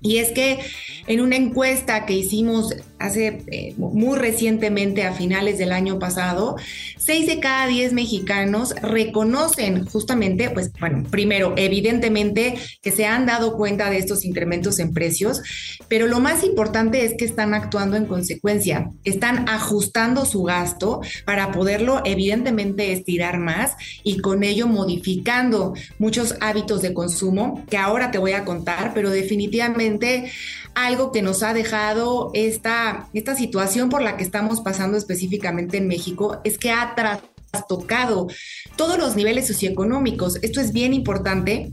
[0.00, 0.60] Y es que
[1.06, 6.56] en una encuesta que hicimos hace eh, muy recientemente, a finales del año pasado,
[6.96, 13.56] seis de cada diez mexicanos reconocen justamente, pues bueno, primero, evidentemente que se han dado
[13.56, 15.42] cuenta de estos incrementos en precios,
[15.88, 21.52] pero lo más importante es que están actuando en consecuencia, están ajustando su gasto para
[21.52, 28.18] poderlo evidentemente estirar más y con ello modificando muchos hábitos de consumo que ahora te
[28.18, 30.30] voy a contar, pero definitivamente
[30.74, 35.88] algo que nos ha dejado esta, esta situación por la que estamos pasando específicamente en
[35.88, 38.28] México es que ha trastocado
[38.76, 40.36] todos los niveles socioeconómicos.
[40.42, 41.72] Esto es bien importante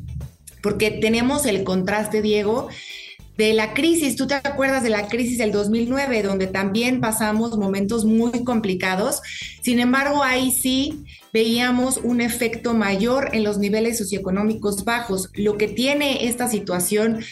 [0.61, 2.69] porque tenemos el contraste, Diego,
[3.37, 4.15] de la crisis.
[4.15, 9.21] Tú te acuerdas de la crisis del 2009, donde también pasamos momentos muy complicados.
[9.61, 15.29] Sin embargo, ahí sí veíamos un efecto mayor en los niveles socioeconómicos bajos.
[15.33, 17.23] Lo que tiene esta situación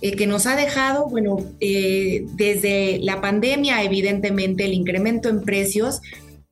[0.00, 6.00] eh, que nos ha dejado, bueno, eh, desde la pandemia, evidentemente, el incremento en precios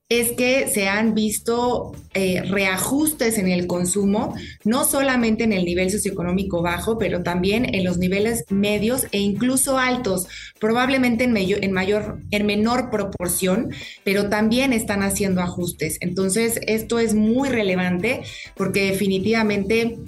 [0.09, 5.91] es que se han visto eh, reajustes en el consumo, no solamente en el nivel
[5.91, 10.29] socioeconómico bajo, pero también en los niveles medios e incluso altos,
[10.61, 13.73] probablemente en, mayor, en menor proporción,
[14.05, 15.99] pero también están haciendo ajustes.
[16.01, 18.23] Entonces, esto es muy relevante
[18.55, 19.99] porque definitivamente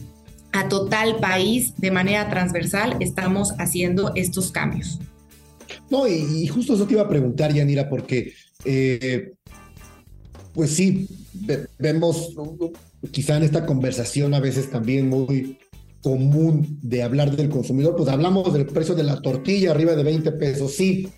[0.53, 4.99] a total país de manera transversal estamos haciendo estos cambios.
[5.91, 8.33] No, y, justo eso te iba a preguntar, Yanira, porque
[8.65, 9.33] eh,
[10.53, 11.09] pues sí,
[11.79, 12.35] vemos
[13.11, 15.59] quizá en esta conversación a veces también muy
[16.03, 20.33] común de hablar del consumidor, pues hablamos del precio de la tortilla arriba de 20
[20.33, 21.09] pesos, sí,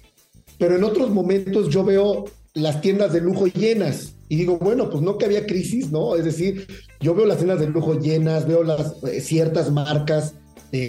[0.58, 5.02] pero en otros momentos yo veo las tiendas de lujo llenas y digo, bueno, pues
[5.02, 6.16] no que había crisis, ¿no?
[6.16, 6.66] Es decir,
[7.00, 10.36] yo veo las tiendas de lujo llenas, veo las eh, ciertas marcas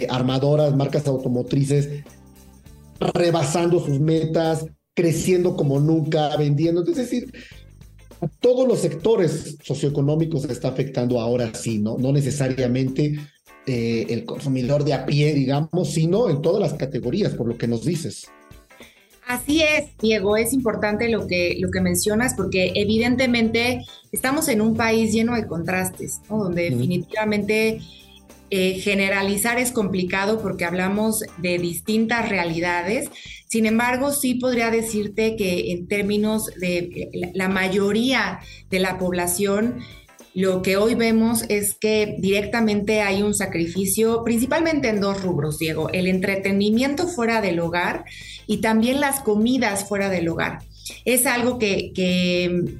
[0.08, 2.04] armadoras, marcas automotrices
[3.14, 6.82] rebasando sus metas, creciendo como nunca, vendiendo.
[6.84, 7.32] Es decir,
[8.40, 11.98] todos los sectores socioeconómicos se está afectando ahora sí, ¿no?
[11.98, 13.18] No necesariamente
[13.66, 17.68] eh, el consumidor de a pie, digamos, sino en todas las categorías, por lo que
[17.68, 18.26] nos dices.
[19.32, 24.76] Así es, Diego, es importante lo que, lo que mencionas porque evidentemente estamos en un
[24.76, 27.80] país lleno de contrastes, donde definitivamente
[28.50, 33.08] eh, generalizar es complicado porque hablamos de distintas realidades.
[33.48, 39.78] Sin embargo, sí podría decirte que en términos de la mayoría de la población,
[40.34, 45.90] lo que hoy vemos es que directamente hay un sacrificio, principalmente en dos rubros, Diego,
[45.90, 48.04] el entretenimiento fuera del hogar
[48.46, 50.60] y también las comidas fuera del hogar
[51.04, 51.92] es algo que,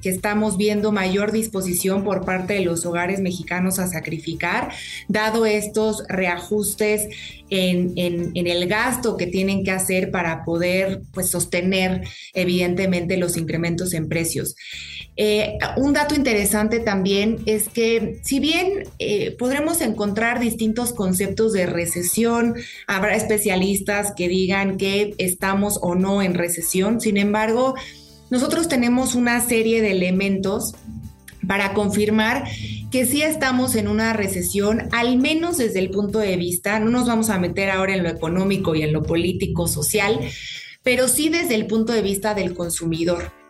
[0.03, 4.71] estamos viendo mayor disposición por parte de los hogares mexicanos a sacrificar,
[5.07, 7.07] dado estos reajustes
[7.49, 7.93] en,
[8.35, 14.55] el gasto que tienen que hacer para poder pues, sostener evidentemente los incrementos en precios.
[15.15, 21.67] Eh, un dato interesante también es que si bien eh, podremos encontrar distintos conceptos de
[21.67, 22.55] recesión,
[22.87, 27.75] habrá especialistas que digan que estamos o no en recesión, sin embargo,
[28.31, 30.73] nosotros tenemos una serie de elementos
[31.47, 32.45] para confirmar
[32.89, 37.07] que sí estamos en una recesión, al menos desde el punto de vista, no nos
[37.07, 40.19] vamos a meter ahora en lo económico y en lo político, social,
[40.83, 43.42] pero sí desde el punto de vista del consumidor.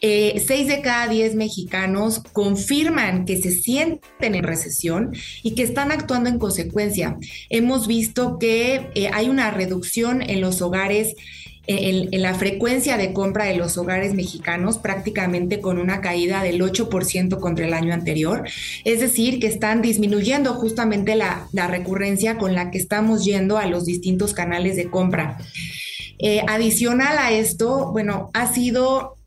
[0.00, 5.90] Eh, seis de cada diez mexicanos confirman que se sienten en recesión y que están
[5.90, 7.18] actuando en consecuencia.
[7.50, 11.14] Hemos visto que eh, hay una reducción en los hogares
[11.68, 17.38] en, la frecuencia de compra de los hogares mexicanos, prácticamente con una caída del 8%
[17.40, 18.48] contra el año anterior.
[18.84, 23.84] Es decir, que están disminuyendo justamente la, recurrencia con la que estamos yendo a los
[23.84, 25.38] distintos canales de compra.
[26.18, 29.17] Eh, adicional a esto, bueno, ha sido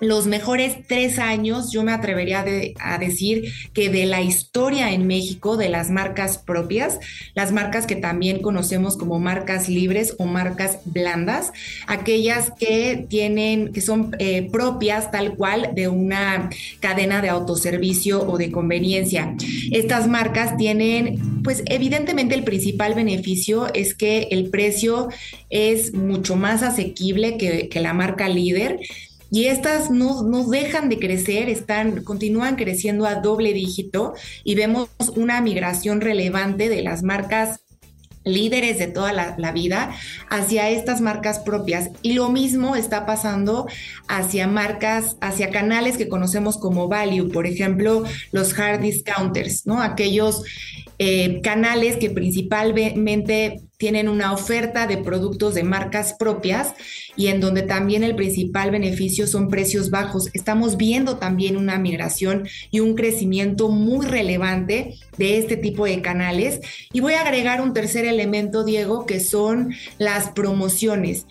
[0.00, 2.44] los mejores tres años, yo me atrevería
[2.80, 6.98] a decir que de la historia en México de las marcas propias,
[7.34, 11.52] las marcas que también conocemos como marcas libres o marcas blandas,
[11.86, 18.38] aquellas que tienen, que son eh, propias tal cual de una cadena de autoservicio o
[18.38, 19.34] de conveniencia.
[19.70, 25.08] Estas marcas tienen, pues evidentemente el principal beneficio es que el precio
[25.50, 28.80] es mucho más asequible que, que la marca líder
[29.30, 34.14] y estas no, no, dejan de crecer, están, continúan creciendo a doble dígito
[34.44, 37.60] y vemos una migración relevante de las marcas
[38.24, 39.92] líderes de toda la, vida
[40.28, 41.90] hacia estas marcas propias.
[42.02, 43.66] Y lo mismo está pasando
[44.08, 49.82] hacia marcas, hacia canales que conocemos como value, por ejemplo, los hard discounters, ¿no?
[49.82, 50.42] Aquellos
[51.02, 56.74] eh, canales que principalmente tienen una oferta de productos de marcas propias
[57.16, 60.28] y en donde también el principal beneficio son precios bajos.
[60.34, 66.60] Estamos viendo también una migración y un crecimiento muy relevante de este tipo de canales.
[66.92, 71.24] Y voy a agregar un tercer elemento, Diego, que son las promociones.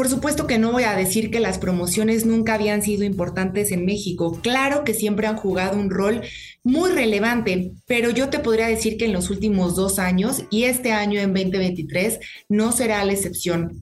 [0.00, 3.84] Por supuesto que no voy a decir que las promociones nunca habían sido importantes en
[3.84, 4.40] México.
[4.42, 6.22] Claro que siempre han jugado un rol
[6.62, 10.92] muy relevante, pero yo te podría decir que en los últimos dos años y este
[10.92, 13.80] año en 2023 no será la excepción.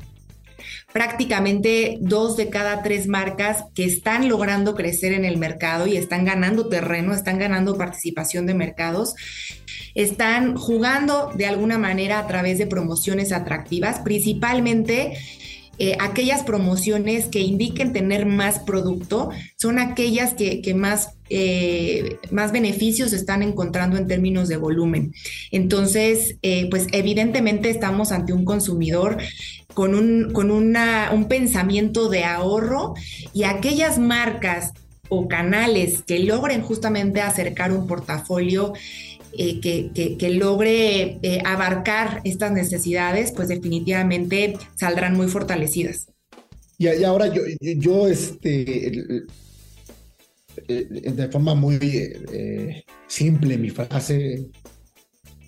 [0.92, 6.24] Prácticamente dos de cada tres marcas que están logrando crecer en el mercado y están
[6.24, 9.14] ganando terreno, están ganando participación de mercados,
[9.94, 15.18] están jugando de alguna manera a través de promociones atractivas, principalmente
[15.78, 23.12] eh, aquellas promociones que indiquen tener más producto son aquellas que, más, eh, más beneficios
[23.12, 25.14] están encontrando en términos de volumen.
[25.52, 29.18] Entonces, eh, pues evidentemente estamos ante un consumidor
[29.74, 32.94] con, un, con una, un pensamiento de ahorro
[33.32, 34.72] y aquellas marcas
[35.08, 38.72] o canales que logren justamente acercar un portafolio
[39.32, 39.60] eh,
[40.18, 46.06] que, logre eh, abarcar estas necesidades, pues definitivamente saldrán muy fortalecidas.
[46.78, 49.24] Y, ahora yo, yo este,
[50.66, 54.46] de forma muy eh, simple, mi frase,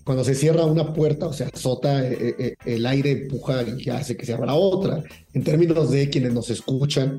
[0.05, 4.33] cuando se cierra una puerta o se azota, el aire empuja y hace que se
[4.33, 5.03] abra otra.
[5.33, 7.19] En términos de quienes nos escuchan,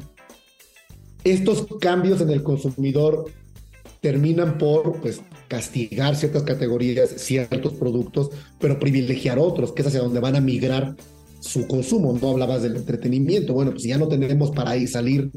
[1.24, 3.32] estos cambios en el consumidor
[4.02, 10.22] terminan por pues, castigar ciertas categorías, ciertos productos, pero privilegiar otros, que es hacia donde
[10.22, 10.96] van a migrar
[11.42, 12.18] su consumo.
[12.22, 13.54] No hablabas del entretenimiento.
[13.54, 15.30] Bueno, pues ya no tenemos para ir salir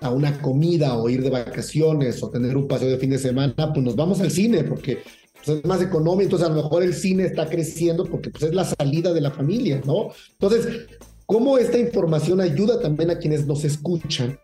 [0.00, 3.54] a una comida o ir de vacaciones o tener un paseo de fin de semana,
[3.74, 5.00] pues nos vamos al cine porque
[5.44, 6.22] pues, es más económico.
[6.22, 9.32] Entonces, a lo mejor el cine está creciendo porque pues, es la salida de la
[9.32, 10.12] familia, ¿no?
[10.30, 10.86] Entonces,
[11.26, 14.38] cómo esta información ayuda también a quienes nos escuchan,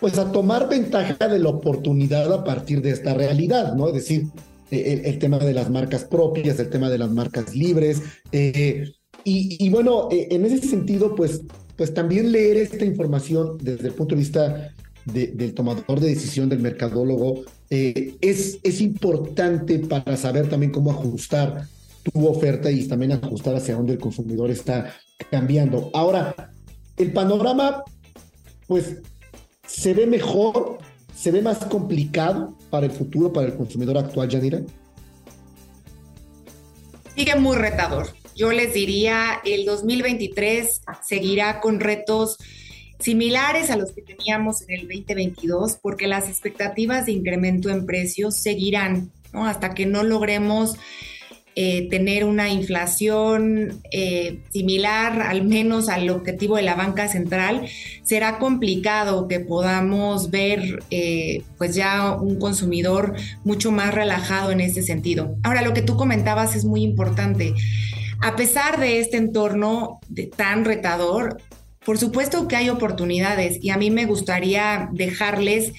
[0.00, 3.88] pues a tomar ventaja de la oportunidad a partir de esta realidad, ¿no?
[3.88, 4.26] Es decir,
[4.70, 8.02] eh, el, tema de las marcas propias, el tema de las marcas libres.
[8.32, 8.92] Eh,
[9.24, 11.42] y, bueno, eh, en ese sentido, pues,
[11.76, 14.74] pues también leer esta información desde el punto de vista
[15.04, 21.66] del tomador de decisión, del mercadólogo, es, es importante para saber también cómo ajustar
[22.02, 24.94] tu oferta y también ajustar hacia dónde el consumidor está
[25.30, 25.90] cambiando.
[25.94, 26.52] Ahora,
[26.96, 27.84] el panorama,
[28.66, 28.98] pues,
[29.68, 30.78] se ve mejor,
[31.14, 34.60] se ve más complicado para el futuro, para el consumidor actual, Yadira.
[37.14, 38.08] Sigue muy retador.
[38.34, 42.38] Yo les diría, el 2023 seguirá con retos
[42.98, 48.36] similares a los que teníamos en el 2022, porque las expectativas de incremento en precios
[48.36, 49.46] seguirán, ¿no?
[49.46, 50.76] Hasta que no logremos
[51.60, 57.66] eh, tener una inflación eh, similar al menos al objetivo de la banca central,
[58.04, 64.84] será complicado que podamos ver eh, pues ya un consumidor mucho más relajado en ese
[64.84, 65.34] sentido.
[65.42, 67.54] Ahora, lo que tú comentabas es muy importante.
[68.20, 69.98] A pesar de este entorno
[70.36, 71.38] tan retador,
[71.84, 75.72] por supuesto que hay oportunidades y a mí me gustaría dejarles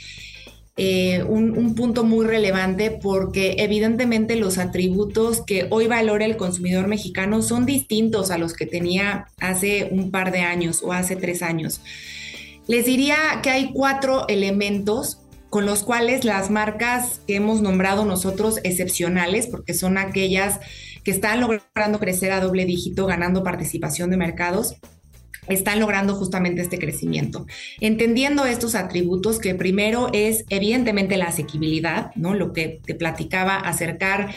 [0.81, 7.41] eh, un, punto muy relevante porque evidentemente los atributos que hoy valora el consumidor mexicano
[7.41, 11.81] son distintos a los que tenía hace un par de años o hace tres años.
[12.65, 15.19] Les diría que hay cuatro elementos
[15.49, 20.61] con los cuales las marcas que hemos nombrado nosotros excepcionales, porque son aquellas
[21.03, 24.75] que están logrando crecer a doble dígito, ganando participación de mercados,
[25.47, 27.45] están logrando justamente este crecimiento.
[27.79, 32.33] Entendiendo estos atributos, que primero es evidentemente la asequibilidad, ¿no?
[32.33, 34.33] Lo que te platicaba, acercar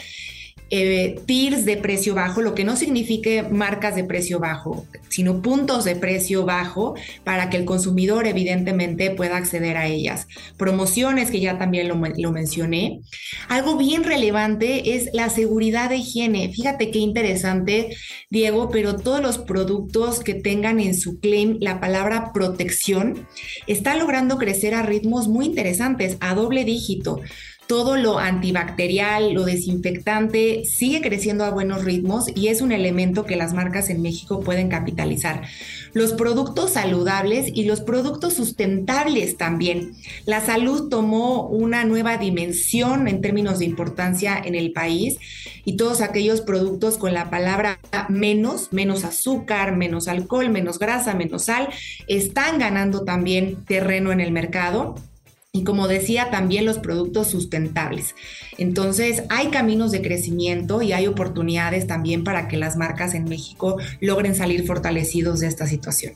[0.75, 5.85] eh, tiers de precio bajo, lo que no signifique marcas de precio bajo, sino puntos
[5.85, 10.25] de precio bajo para que el consumidor evidentemente pueda acceder a ellas.
[10.57, 13.01] Promociones, que ya también lo, lo mencioné.
[13.49, 16.51] Algo bien relevante es la seguridad de higiene.
[16.51, 17.95] Fíjate qué interesante,
[18.31, 23.27] Diego, pero todos los productos que tengan en su claim la palabra protección
[23.67, 27.21] están logrando crecer a ritmos muy interesantes, a doble dígito
[27.67, 33.35] todo lo antibacterial, lo desinfectante sigue creciendo a buenos ritmos y es un elemento que
[33.35, 35.43] las marcas en México pueden capitalizar.
[35.93, 39.93] Los productos saludables y los productos sustentables también.
[40.25, 45.17] La salud tomó una nueva dimensión en términos de importancia en el país
[45.65, 51.43] y todos aquellos productos con la palabra menos, menos azúcar, menos alcohol, menos grasa, menos
[51.43, 51.69] sal,
[52.07, 54.95] están ganando también terreno en el mercado
[55.55, 58.15] y como decía, también los productos sustentables.
[58.57, 63.77] Entonces, hay caminos de crecimiento y hay oportunidades también para que las marcas en México
[64.01, 66.13] logren salir fortalecidos de esta situación.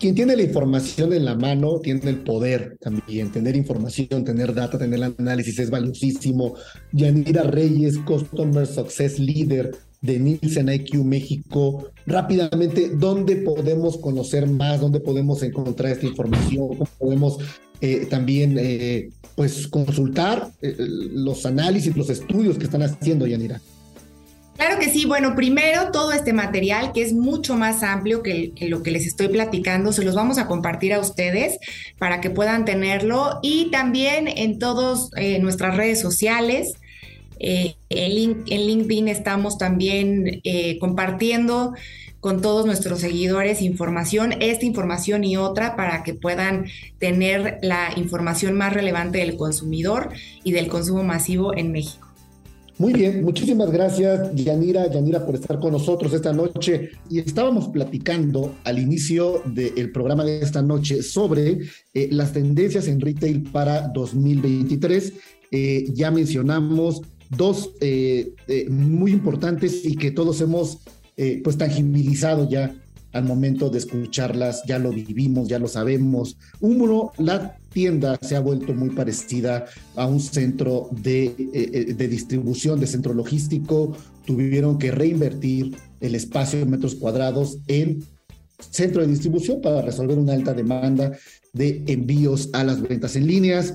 [0.00, 3.30] Quien tiene la información en la mano tiene el poder también.
[3.30, 6.56] Tener información, tener data, tener análisis es valiosísimo.
[6.90, 9.70] Yanira Reyes, Customer Success Leader
[10.00, 11.90] de Nielsen IQ México.
[12.06, 14.80] Rápidamente, ¿dónde podemos conocer más?
[14.80, 16.68] ¿Dónde podemos encontrar esta información?
[16.68, 17.38] ¿Cómo podemos
[17.82, 23.60] eh, también eh, pues consultar eh, los análisis, los estudios que están haciendo, Yanira.
[24.56, 25.06] Claro que sí.
[25.06, 29.28] Bueno, primero todo este material que es mucho más amplio que, lo que les estoy
[29.28, 31.56] platicando, se los vamos a compartir a ustedes
[31.98, 36.74] para que puedan tenerlo y también en todas nuestras redes sociales.
[37.40, 37.74] En,
[38.46, 40.40] en, LinkedIn estamos también
[40.78, 41.72] compartiendo
[42.20, 46.66] con todos nuestros seguidores información, esta información y otra para que puedan
[46.98, 50.10] tener la información más relevante del consumidor
[50.44, 52.06] y del consumo masivo en México.
[52.76, 56.92] Muy bien, muchísimas gracias Yanira, Yanira por estar con nosotros esta noche.
[57.10, 61.58] Y estábamos platicando al inicio del programa de esta noche sobre
[61.92, 65.12] eh, las tendencias en retail para 2023.
[65.50, 68.34] Eh, ya mencionamos dos eh,
[68.68, 70.80] muy importantes y que todos hemos
[71.16, 72.74] eh, pues tangibilizado ya
[73.12, 76.38] al momento de escucharlas, ya lo vivimos, ya lo sabemos.
[76.60, 79.66] Uno, la tienda se ha vuelto muy parecida
[79.96, 83.96] a un centro de, eh, eh, de, distribución, de centro logístico.
[84.24, 88.04] Tuvieron que reinvertir el espacio de metros cuadrados en
[88.58, 91.12] centro de distribución para resolver una alta demanda
[91.52, 93.74] de envíos a las ventas en líneas.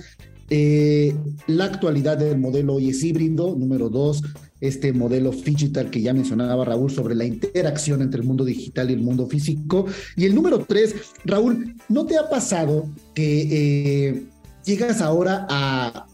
[0.50, 3.56] La actualidad del modelo hoy es híbrido.
[3.56, 4.22] Número dos,
[4.62, 8.94] este modelo digital que ya mencionaba Raúl sobre la interacción entre el mundo digital y
[8.94, 9.86] el mundo físico.
[10.16, 14.24] Y el número tres, Raúl, ¿no te ha pasado que eh,
[14.66, 16.08] llegas ahora a,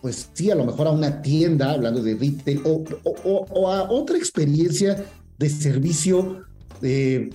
[0.00, 5.04] pues sí, a lo mejor a una tienda, hablando de retail, o, a otra experiencia
[5.38, 6.44] de servicio?
[6.82, 7.30] Eh,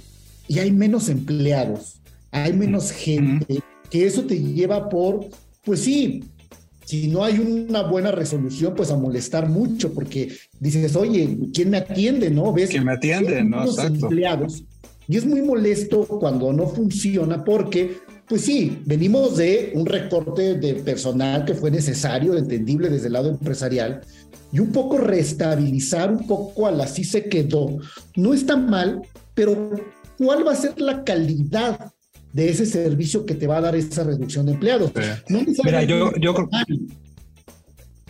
[0.47, 5.27] y hay menos empleados, hay menos gente, que eso te lleva por,
[5.63, 6.23] pues sí,
[6.87, 11.79] si no hay una buena resolución, pues a molestar mucho, porque dices, oye, ¿quién me
[11.79, 12.29] atiende?
[12.29, 12.53] ¿No?
[12.53, 12.69] ¿Ves?
[12.69, 13.43] ¿Quién me atiende?
[13.43, 14.05] No, exacto.
[14.05, 14.63] empleados.
[15.05, 20.75] Y es muy molesto cuando no funciona porque, pues sí, venimos de un recorte de
[20.75, 23.99] personal que fue necesario, entendible desde el lado empresarial,
[24.53, 27.79] y un poco restabilizar un poco al así se quedó.
[28.15, 29.01] No está mal,
[29.33, 29.71] pero
[30.17, 31.91] ¿cuál va a ser la calidad
[32.37, 34.91] de ese servicio que te va a dar esa reducción de empleados.
[35.63, 36.47] Mira, yo, yo, creo,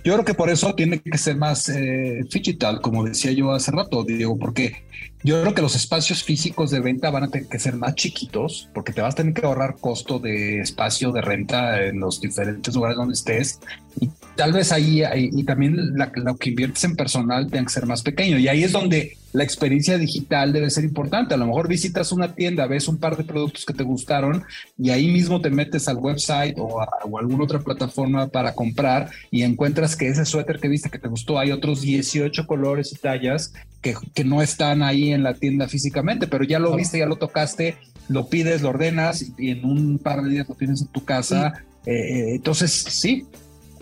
[0.03, 3.71] yo creo que por eso tiene que ser más eh, digital, como decía yo hace
[3.71, 4.83] rato, Diego, porque
[5.23, 8.69] yo creo que los espacios físicos de venta van a tener que ser más chiquitos,
[8.73, 12.73] porque te vas a tener que ahorrar costo de espacio de renta en los diferentes
[12.75, 13.59] lugares donde estés.
[13.99, 18.03] Y tal vez ahí, y también lo que inviertes en personal tenga que ser más
[18.03, 18.37] pequeño.
[18.37, 21.33] Y ahí es donde la experiencia digital debe ser importante.
[21.33, 24.43] A lo mejor visitas una tienda, ves un par de productos que te gustaron
[24.77, 29.09] y ahí mismo te metes al website o a o alguna otra plataforma para comprar
[29.31, 32.95] y encuentras que ese suéter que viste que te gustó, hay otros 18 colores y
[32.95, 37.05] tallas que, que no están ahí en la tienda físicamente, pero ya lo viste, ya
[37.05, 37.75] lo tocaste,
[38.09, 41.53] lo pides, lo ordenas y en un par de días lo tienes en tu casa.
[41.85, 43.25] Eh, eh, entonces, sí.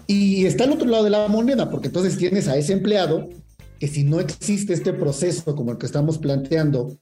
[0.08, 3.30] Y está al otro lado de la moneda, porque entonces tienes a ese empleado
[3.80, 6.98] que si no existe este proceso como el que estamos planteando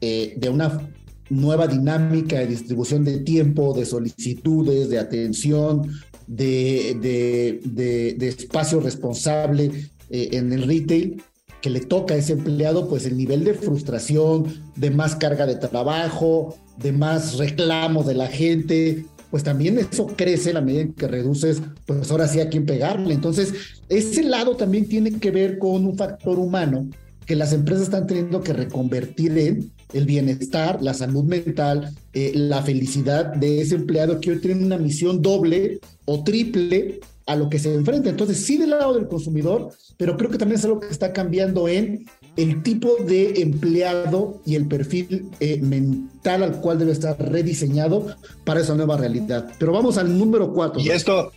[0.00, 0.90] eh, de una
[1.30, 5.92] nueva dinámica de distribución de tiempo, de solicitudes, de atención,
[6.26, 9.70] de, de, de, espacio responsable
[10.10, 11.22] en el retail,
[11.60, 14.46] que le toca a ese empleado, pues el nivel de frustración,
[14.76, 20.52] de más carga de trabajo, de más reclamo de la gente, pues también eso crece
[20.52, 23.14] la medida que reduces, pues ahora sí a quién pegarle.
[23.14, 23.52] Entonces,
[23.88, 26.88] ese lado también tiene que ver con un factor humano
[27.26, 32.62] que las empresas están teniendo que reconvertir en el bienestar, la salud mental, eh, la
[32.62, 37.58] felicidad de ese empleado que hoy tiene una misión doble o triple a lo que
[37.58, 38.08] se enfrenta.
[38.08, 41.68] Entonces, sí del lado del consumidor, pero creo que también es algo que está cambiando
[41.68, 42.06] en
[42.36, 48.06] el tipo de empleado y el perfil eh, mental al cual debe estar rediseñado
[48.44, 49.50] para esa nueva realidad.
[49.58, 50.80] Pero vamos al número cuatro.
[50.80, 51.30] Y esto,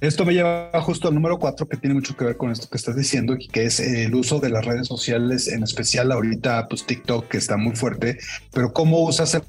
[0.00, 2.76] esto me lleva justo al número cuatro, que tiene mucho que ver con esto que
[2.76, 7.26] estás diciendo, que es el uso de las redes sociales, en especial ahorita, pues TikTok,
[7.26, 8.18] que está muy fuerte,
[8.52, 9.42] pero cómo usas el,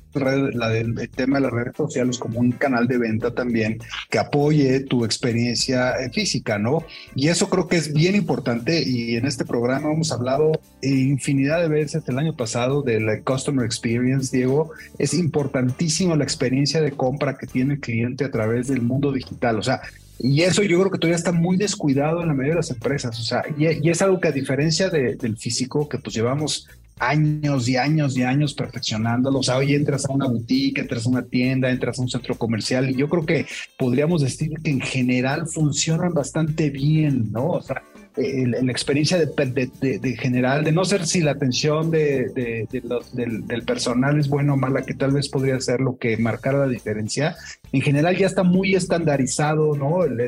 [0.58, 3.80] la, el, tema de las redes sociales como un canal de venta también
[4.10, 6.84] que apoye tu experiencia eh, física, ¿no?
[7.16, 11.68] Y eso creo que es bien importante, y en este programa hemos hablado infinidad de
[11.68, 14.72] veces el año pasado de la Customer Experience, Diego.
[14.97, 19.60] Es importantísimo la experiencia de compra que tiene el cliente a través del mundo digital,
[19.60, 19.82] o sea,
[20.20, 23.17] y eso yo creo que todavía está muy descuidado en la mayoría de las empresas.
[23.20, 26.67] O sea, y, es algo que a diferencia del físico, que pues llevamos
[26.99, 29.39] años y años y años perfeccionándolo.
[29.39, 32.36] O sea, hoy entras a una boutique, entras a una tienda, entras a un centro
[32.36, 33.45] comercial y yo creo que
[33.78, 37.51] podríamos decir que en general funcionan bastante bien, ¿no?
[37.51, 37.82] O sea,
[38.17, 42.67] la experiencia de, general, de no ser si la atención de,
[43.13, 46.59] del, del, personal es buena o mala, que tal vez podría ser lo que marcara
[46.59, 47.38] la diferencia.
[47.72, 50.03] En general ya está muy estandarizado, ¿no?
[50.03, 50.20] El,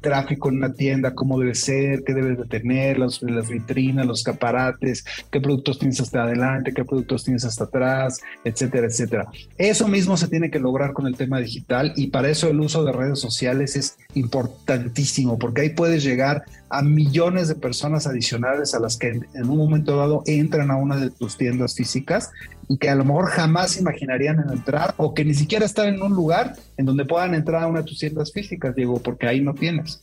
[0.00, 4.20] tráfico en una tienda, cómo debe ser, qué debes de tener, las, las vitrinas, los
[4.20, 9.26] escaparates, qué productos tienes hasta adelante, qué productos tienes hasta atrás, etcétera, etcétera.
[9.58, 12.84] Eso mismo se tiene que lograr con el tema digital y para eso el uso
[12.84, 18.80] de redes sociales es importantísimo, porque ahí puedes llegar a millones de personas adicionales a
[18.80, 22.30] las que en un momento dado entran a una de tus tiendas físicas
[22.72, 26.02] y que a lo mejor jamás imaginarían en entrar o que ni siquiera están en
[26.02, 29.42] un lugar en donde puedan entrar a una de tus tiendas físicas, Diego, porque ahí
[29.42, 30.00] no tienes.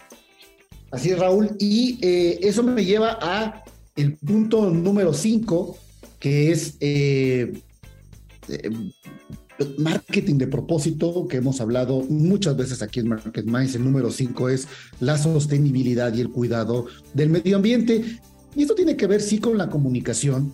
[0.92, 1.50] Así es, Raúl.
[1.58, 3.64] Y eh, eso me lleva a
[3.96, 5.78] el punto número 5,
[6.20, 7.54] que es eh,
[8.50, 8.70] eh,
[9.80, 13.74] marketing de propósito, que hemos hablado muchas veces aquí en Market Minds.
[13.74, 14.68] El número 5 es
[15.00, 18.20] la sostenibilidad y el cuidado del medio ambiente.
[18.56, 20.54] Y esto tiene que ver, sí, con la comunicación,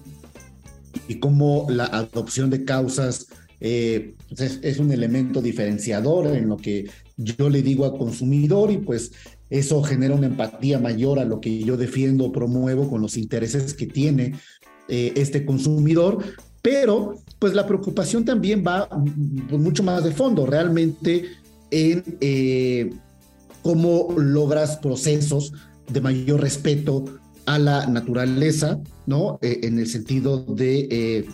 [1.07, 3.27] y cómo la adopción de causas
[3.61, 8.77] eh, pues es, un elemento diferenciador en lo que yo le digo al consumidor y
[8.77, 9.11] pues
[9.49, 13.87] eso genera una empatía mayor a lo que yo defiendo, promuevo con los intereses que
[13.87, 14.35] tiene
[14.89, 16.23] eh, este consumidor,
[16.61, 21.25] pero pues la preocupación también va pues, mucho más de fondo, realmente
[21.71, 22.91] en eh,
[23.61, 25.53] cómo logras procesos
[25.91, 27.05] de mayor respeto
[27.45, 29.39] a la naturaleza, ¿no?
[29.41, 31.25] Eh, en el sentido de, eh,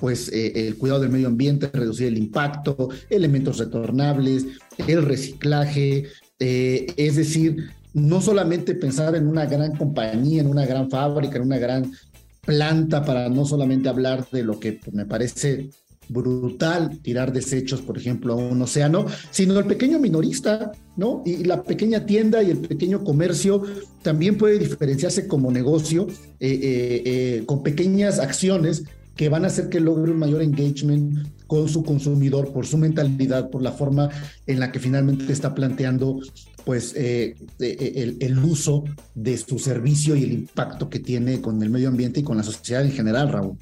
[0.00, 4.46] pues, eh, el cuidado del medio ambiente, reducir el impacto, elementos retornables,
[4.86, 6.06] el reciclaje,
[6.40, 11.58] es decir, no solamente pensar en una gran compañía, en una gran fábrica, en una
[11.58, 11.92] gran
[12.42, 15.70] planta para no solamente hablar de lo que pues, me parece
[16.08, 21.22] brutal tirar desechos, por ejemplo, a un océano, sino el pequeño minorista, ¿no?
[21.24, 23.62] Y la pequeña tienda y el pequeño comercio
[24.02, 28.84] también puede diferenciarse como negocio eh, eh, eh, con pequeñas acciones
[29.16, 33.50] que van a hacer que logre un mayor engagement con su consumidor por su mentalidad,
[33.50, 34.08] por la forma
[34.46, 36.20] en la que finalmente está planteando
[36.64, 38.84] pues el, el, uso
[39.14, 42.42] de su servicio y el impacto que tiene con el medio ambiente y con la
[42.42, 43.58] sociedad en general, Raúl.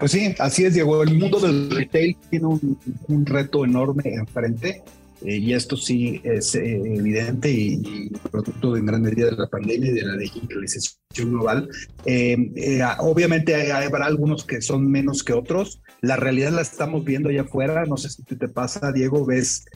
[0.00, 1.02] Pues sí, así es, Diego.
[1.02, 4.82] El mundo del retail tiene un, reto enorme enfrente.
[5.22, 9.90] Eh, y esto sí es eh, evidente y, producto en gran medida de la pandemia
[9.90, 11.68] y de la digitalización global.
[12.06, 15.82] Eh, obviamente habrá algunos que son menos que otros.
[16.00, 17.84] La realidad la estamos viendo allá afuera.
[17.84, 19.66] No sé si te pasa, Diego, ves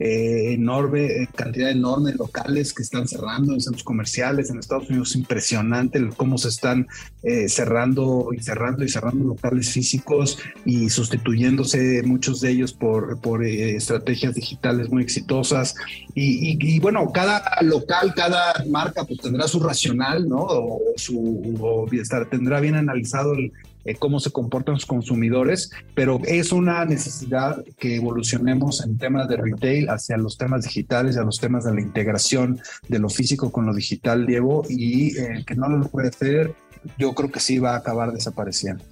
[0.00, 4.90] eh, enorme, eh, cantidad enorme de locales que están cerrando en centros comerciales en Estados
[4.90, 5.14] Unidos.
[5.14, 6.88] Impresionante cómo se están
[7.22, 13.44] eh, cerrando y cerrando y cerrando locales físicos y sustituyéndose muchos de ellos por, por
[13.44, 15.76] estrategias digitales muy exitosas.
[16.16, 20.40] Y, bueno, cada local, cada marca pues tendrá su racional, ¿no?
[20.40, 21.86] O su o
[22.30, 23.52] tendrá bien analizado el,
[23.84, 29.36] eh, cómo se comportan los consumidores, pero es una necesidad que evolucionemos en temas de
[29.36, 33.66] retail hacia los temas digitales, a los temas de la integración de lo físico con
[33.66, 36.54] lo digital, Diego, y eh, que no lo puede hacer,
[36.98, 38.84] yo creo que sí va a acabar desapareciendo.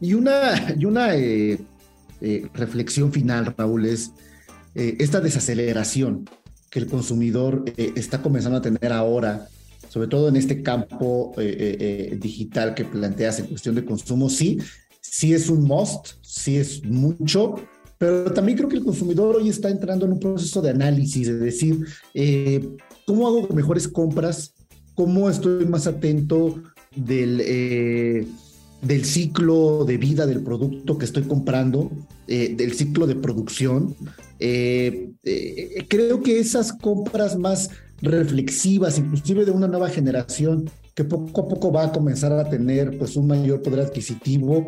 [0.00, 1.58] Y una, y una eh,
[2.54, 4.12] reflexión final, Raúl, es
[4.74, 6.30] esta desaceleración
[6.70, 9.48] que el consumidor está comenzando a tener ahora
[9.90, 11.76] sobre todo en este campo eh, eh,
[12.12, 14.58] eh, digital que planteas en cuestión de consumo, sí,
[15.00, 17.56] sí es un must, sí es mucho,
[17.98, 21.38] pero también creo que el consumidor hoy está entrando en un proceso de análisis, de
[21.38, 21.84] decir,
[23.04, 24.54] ¿cómo hago mejores compras?
[24.94, 26.62] ¿Cómo estoy más atento
[26.94, 28.26] del,
[28.80, 31.90] del ciclo de vida del producto que estoy comprando,
[32.26, 33.94] del ciclo de producción?
[34.38, 37.68] creo que esas compras más
[38.02, 42.98] reflexivas, inclusive de una nueva generación que poco a poco va a comenzar a tener
[42.98, 44.66] pues un mayor poder adquisitivo,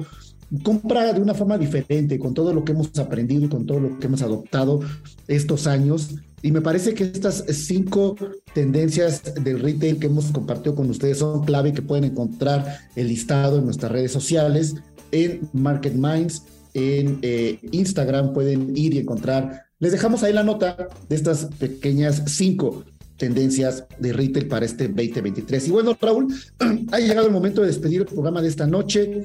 [0.62, 3.99] compra de una forma diferente con todo lo que hemos aprendido y con todo lo
[3.99, 4.80] que hemos adoptado
[5.28, 6.14] estos años.
[6.43, 8.16] Y me parece que estas cinco
[8.53, 13.59] tendencias del retail que hemos compartido con ustedes son clave que pueden encontrar el listado
[13.59, 14.74] en nuestras redes sociales,
[15.12, 16.43] en Market Minds,
[16.74, 19.66] en eh, Instagram pueden ir y encontrar.
[19.78, 22.85] Les dejamos ahí la nota de estas pequeñas cinco
[23.23, 25.68] tendencias de retail para este 2023.
[25.68, 26.35] Y bueno, Raúl,
[26.91, 29.23] ha llegado el momento de despedir el programa de esta noche.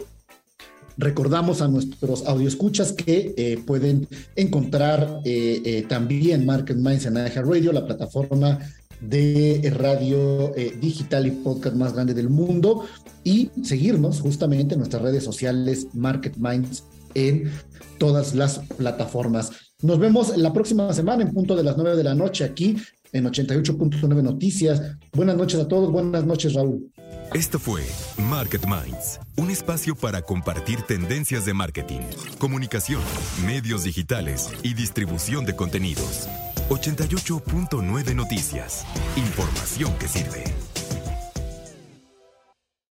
[1.00, 7.72] Recordamos a nuestros audioescuchas que eh, pueden encontrar eh, eh, también Market Minds en Radio,
[7.72, 8.60] la plataforma
[9.02, 12.86] de radio digital y podcast más grande del mundo,
[13.24, 16.84] y seguirnos justamente en nuestras redes sociales Market Minds
[17.16, 17.52] en
[17.98, 19.52] todas las plataformas.
[19.84, 22.76] Nos vemos la próxima semana en punto de las 9 de la noche aquí
[23.14, 24.82] en 88.9 Noticias.
[25.14, 26.92] Buenas noches a todos, buenas noches Raúl.
[27.34, 27.84] Esto fue
[28.18, 32.02] Market Minds, un espacio para compartir tendencias de marketing,
[32.38, 33.02] comunicación,
[33.46, 36.28] medios digitales y distribución de contenidos.
[36.70, 38.86] 88.9 Noticias,
[39.16, 40.67] información que sirve.